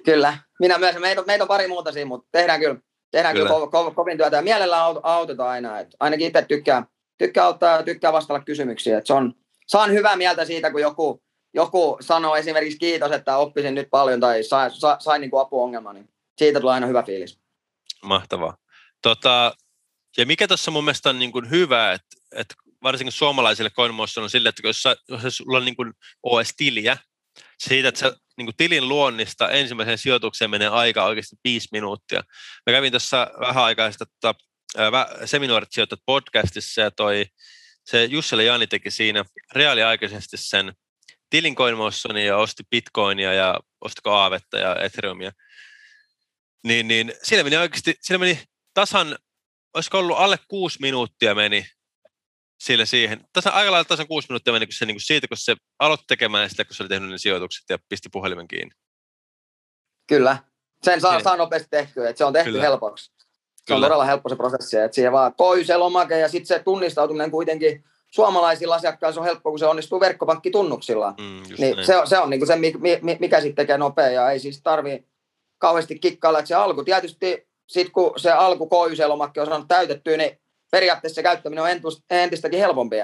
kyllä. 0.06 0.38
Minä 0.60 0.78
myös. 0.78 0.96
Meitä, 1.00 1.22
meitä 1.22 1.44
on 1.44 1.48
pari 1.48 1.68
muuta 1.68 1.92
siinä, 1.92 2.08
mutta 2.08 2.28
tehdään 2.32 2.60
kyllä, 2.60 2.80
tehdään 3.16 3.36
kyllä. 3.36 3.50
kyllä 3.50 3.66
ko- 3.66 3.90
ko- 3.90 3.94
kovin 3.94 4.18
työtä. 4.18 4.36
Ja 4.36 4.42
mielellään 4.42 4.96
autetaan 5.04 5.50
aina. 5.50 5.80
Et 5.80 5.96
ainakin 6.00 6.28
itse 6.28 6.42
tykkää, 6.42 6.86
tykkää 7.18 7.46
auttaa 7.46 7.78
ja 7.78 7.84
tykkää 7.84 8.14
vastata 8.14 8.40
kysymyksiin. 8.40 8.98
Et 8.98 9.06
se 9.06 9.14
on, 9.14 9.34
saan 9.68 9.92
hyvää 9.92 10.16
mieltä 10.16 10.46
siitä, 10.46 10.72
kun 10.72 10.82
joku, 10.82 11.24
joku 11.54 11.98
sanoo 12.02 12.36
esimerkiksi 12.36 12.80
kiitos, 12.80 13.12
että 13.12 13.38
oppisin 13.38 13.76
nyt 13.76 13.88
paljon 13.92 14.20
tai 14.20 14.44
sain 14.44 14.72
sa, 14.72 14.98
sai 15.00 15.20
niin 15.20 15.32
apuongelman. 15.42 15.96
Niin 15.96 16.10
siitä 16.38 16.60
tulee 16.60 16.74
aina 16.74 16.88
hyvä 16.88 17.04
fiilis. 17.04 17.40
Mahtavaa. 18.04 18.58
Tota, 19.02 19.56
ja 20.18 20.26
mikä 20.26 20.48
tuossa 20.48 20.72
mun 20.72 20.84
mielestä 20.84 21.10
on 21.10 21.20
niin 21.20 21.32
kuin 21.32 21.50
hyvä, 21.50 21.94
että, 21.94 22.18
että 22.36 22.56
varsinkin 22.84 23.12
suomalaisille 23.12 23.70
CoinMotion 23.70 24.24
on 24.24 24.30
sille, 24.30 24.50
että 24.50 24.68
jos, 24.68 24.84
sä, 24.84 24.96
jos 25.10 25.38
sulla 25.38 25.58
on 25.58 25.66
niin 25.66 25.76
kuin 25.76 25.94
OS-tiliä, 26.24 26.98
siitä, 27.60 27.88
että 27.90 28.00
sä, 28.00 28.16
niin 28.38 28.46
kuin 28.46 28.56
tilin 28.58 28.90
luonnista 28.90 29.50
ensimmäiseen 29.50 29.98
sijoitukseen 29.98 30.52
menee 30.52 30.68
aika 30.68 31.06
oikeasti 31.06 31.36
viisi 31.44 31.68
minuuttia. 31.72 32.24
Mä 32.66 32.74
kävin 32.74 32.92
tuossa 32.92 33.32
vähän 33.40 33.64
aikaa 33.64 33.92
sitten 33.92 34.08
tota, 34.22 34.36
seminaarit 35.26 35.72
sijoittat 35.72 36.00
podcastissa 36.06 36.82
ja 36.82 36.92
toi, 36.92 37.26
se 37.86 38.06
Jussele 38.06 38.44
Jani 38.44 38.68
teki 38.68 38.92
siinä 38.92 39.26
reaaliaikaisesti 39.54 40.38
sen 40.38 40.74
tilin 41.30 41.56
CoinMotionia 41.56 42.26
ja 42.26 42.38
osti 42.38 42.64
Bitcoinia 42.72 43.34
ja 43.34 43.60
ostiko 43.82 44.12
Aavetta 44.12 44.58
ja 44.58 44.76
Ethereumia. 44.76 45.32
Niin, 46.64 46.88
niin 46.88 47.14
siinä 47.24 47.44
meni 47.44 47.58
oikeasti, 47.58 47.96
siinä 48.02 48.18
meni 48.18 48.44
tasan 48.74 49.18
olisiko 49.74 50.00
ollut 50.00 50.18
alle 50.18 50.40
kuusi 50.48 50.82
minuuttia 50.82 51.36
meni 51.36 51.68
sille 52.60 52.86
siihen. 52.86 53.28
Tässä 53.34 53.52
aika 53.52 53.72
lailla 53.72 53.86
tasan 53.86 54.08
kuusi 54.08 54.28
minuuttia 54.30 54.54
meni 54.54 54.66
kun 54.66 54.74
se, 54.74 54.86
niin 54.86 54.96
kuin 54.96 55.02
siitä, 55.02 55.28
kun 55.28 55.38
se 55.38 55.56
aloitti 55.80 56.06
tekemään 56.08 56.50
sitä, 56.50 56.66
kun 56.66 56.76
se 56.76 56.84
oli 56.84 56.90
tehnyt 56.90 57.10
ne 57.10 57.18
sijoitukset 57.18 57.64
ja 57.70 57.78
pisti 57.90 58.10
puhelimen 58.12 58.48
kiinni. 58.48 58.76
Kyllä. 60.08 60.38
Sen 60.84 61.02
saa, 61.02 61.24
saa 61.24 61.38
nopeasti 61.38 61.68
tehtyä, 61.72 62.10
että 62.10 62.18
se 62.18 62.26
on 62.26 62.34
tehty 62.34 62.52
Kyllä. 62.52 62.64
helpoksi. 62.64 63.06
Se 63.06 63.64
Kyllä. 63.66 63.78
on 63.78 63.84
todella 63.84 64.06
helppo 64.06 64.30
se 64.30 64.36
prosessi, 64.36 64.78
että 64.78 64.96
siihen 64.96 65.12
vaan 65.12 65.34
se 65.66 65.78
lomake 65.78 66.20
ja 66.20 66.30
sitten 66.30 66.48
se 66.48 66.64
tunnistautuminen 66.64 67.32
kuitenkin 67.32 67.84
suomalaisilla 68.12 68.76
asiakkailla 68.76 69.20
on 69.20 69.26
helppo, 69.26 69.50
kun 69.50 69.60
se 69.60 69.66
onnistuu 69.66 70.00
verkkopankkitunnuksilla. 70.00 71.12
Mm, 71.12 71.44
niin 71.58 71.86
se, 71.86 71.98
on, 71.98 72.08
se 72.08 72.20
on 72.20 72.30
niin 72.30 72.40
kuin 72.40 72.48
se, 72.48 72.56
mikä 73.20 73.42
sitten 73.42 73.56
tekee 73.56 73.78
nopea 73.78 74.10
ja 74.10 74.32
ei 74.32 74.40
siis 74.40 74.62
tarvi 74.62 75.08
kauheasti 75.58 76.00
kikkailla, 76.00 76.40
että 76.40 76.48
se 76.48 76.56
alku 76.56 76.84
tietysti 76.84 77.48
sitten 77.68 77.92
kun 77.92 78.14
se 78.18 78.32
alku 78.32 78.70
KYC-lomakki 78.70 79.40
on 79.40 79.46
saanut 79.46 79.68
täytettyä, 79.68 80.18
niin 80.18 80.40
periaatteessa 80.72 81.16
se 81.16 81.24
käyttäminen 81.24 81.64
on 81.64 81.70
entistäkin 82.10 82.60
helpompi. 82.60 82.96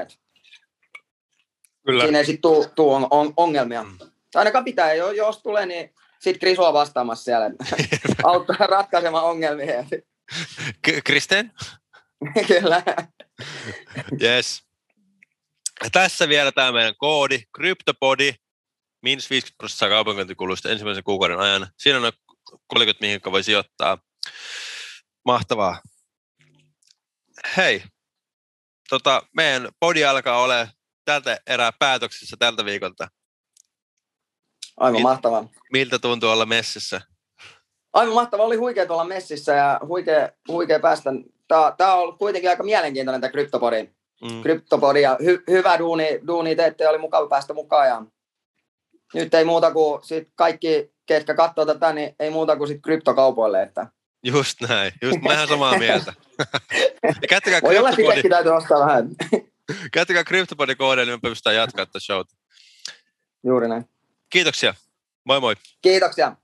Kyllä. 1.86 2.04
Siinä 2.04 2.18
ei 2.18 2.26
sitten 2.26 2.42
tule 2.42 2.70
tuu 2.76 2.94
on, 2.94 3.08
on, 3.10 3.34
ongelmia. 3.38 3.84
Mm. 3.84 3.98
Ainakaan 4.36 4.66
pitää, 4.66 4.94
jos 4.94 5.42
tulee, 5.42 5.66
niin 5.66 5.94
sitten 6.20 6.40
Kriso 6.40 6.68
on 6.68 6.74
vastaamassa 6.74 7.24
siellä. 7.24 7.52
Auttaa 8.24 8.68
ratkaisemaan 8.68 9.26
ongelmia. 9.26 9.86
Kristen? 11.04 11.52
Kyllä. 12.48 12.84
yes. 14.22 14.64
Tässä 15.92 16.30
vielä 16.30 16.52
tämä 16.52 16.72
meidän 16.72 16.96
koodi, 16.98 17.40
CryptoPodi, 17.58 18.34
miinus 19.02 19.30
50 19.30 19.58
prosenttia 19.58 19.90
kaupankäyntikuluista 19.90 20.70
ensimmäisen 20.70 21.04
kuukauden 21.04 21.40
ajan. 21.40 21.68
Siinä 21.78 21.98
on 21.98 22.12
kolikot, 22.68 23.02
mihin 23.02 23.20
voi 23.32 23.44
sijoittaa. 23.44 23.98
Mahtavaa. 25.26 25.82
Hei, 27.58 27.84
tota, 28.90 29.22
meidän 29.36 29.70
podi 29.80 30.06
alkaa 30.06 30.42
olla 30.42 30.68
tältä 31.06 31.40
erää 31.48 31.72
päätöksessä 31.80 32.36
tältä 32.40 32.66
viikolta. 32.66 33.08
Aivan 34.78 34.94
Mil, 34.94 35.04
mahtavaa. 35.04 35.50
Miltä 35.72 36.00
tuntuu 36.00 36.30
olla 36.30 36.46
messissä? 36.46 37.02
Aivan 37.94 38.14
mahtavaa. 38.14 38.46
Oli 38.46 38.56
huikea 38.56 38.86
olla 38.90 39.04
messissä 39.04 39.54
ja 39.54 39.80
huikea, 39.88 40.30
huikea 40.48 40.80
päästä. 40.80 41.10
Tämä, 41.48 41.74
tämä 41.78 41.94
on 41.94 42.00
ollut 42.00 42.18
kuitenkin 42.18 42.50
aika 42.50 42.64
mielenkiintoinen 42.64 43.22
tämä 43.22 43.32
kryptopodi. 43.32 43.90
Mm. 44.22 44.42
Kryptopodi 44.42 45.02
ja 45.02 45.18
hy, 45.24 45.44
hyvä 45.50 45.80
duuni, 45.80 46.20
duuni 46.28 46.56
teette 46.56 46.88
oli 46.88 46.98
mukava 46.98 47.28
päästä 47.28 47.54
mukaan. 47.54 47.88
Ja 47.88 48.06
nyt 49.14 49.34
ei 49.34 49.46
muuta 49.46 49.72
kuin 49.72 50.04
sit 50.04 50.28
kaikki, 50.36 50.94
ketkä 51.06 51.34
katsoo 51.34 51.66
tätä, 51.66 51.94
niin 51.94 52.16
ei 52.20 52.30
muuta 52.30 52.58
kuin 52.58 52.68
sit 52.68 52.82
kryptokaupoille. 52.84 53.62
Että 53.62 53.88
Just 54.24 54.62
näin, 54.62 54.92
just 55.02 55.22
mä 55.22 55.48
samaa 55.48 55.78
mieltä. 55.80 56.14
käyttäkää 57.30 57.62
Voi 57.62 57.78
olla, 57.78 57.90
että 57.90 58.30
täytyy 58.30 58.52
ostaa 58.52 58.80
vähän. 58.80 59.10
käyttäkää 59.94 60.24
CryptoPodin 60.24 60.78
koodia, 60.78 61.06
niin 61.06 61.20
me 61.24 61.30
pystytään 61.30 61.56
jatkaa 61.56 61.86
tätä 61.86 62.00
showta. 62.00 62.36
Juuri 63.44 63.68
näin. 63.68 63.90
Kiitoksia. 64.30 64.74
Moi 65.24 65.40
moi. 65.40 65.56
Kiitoksia. 65.82 66.36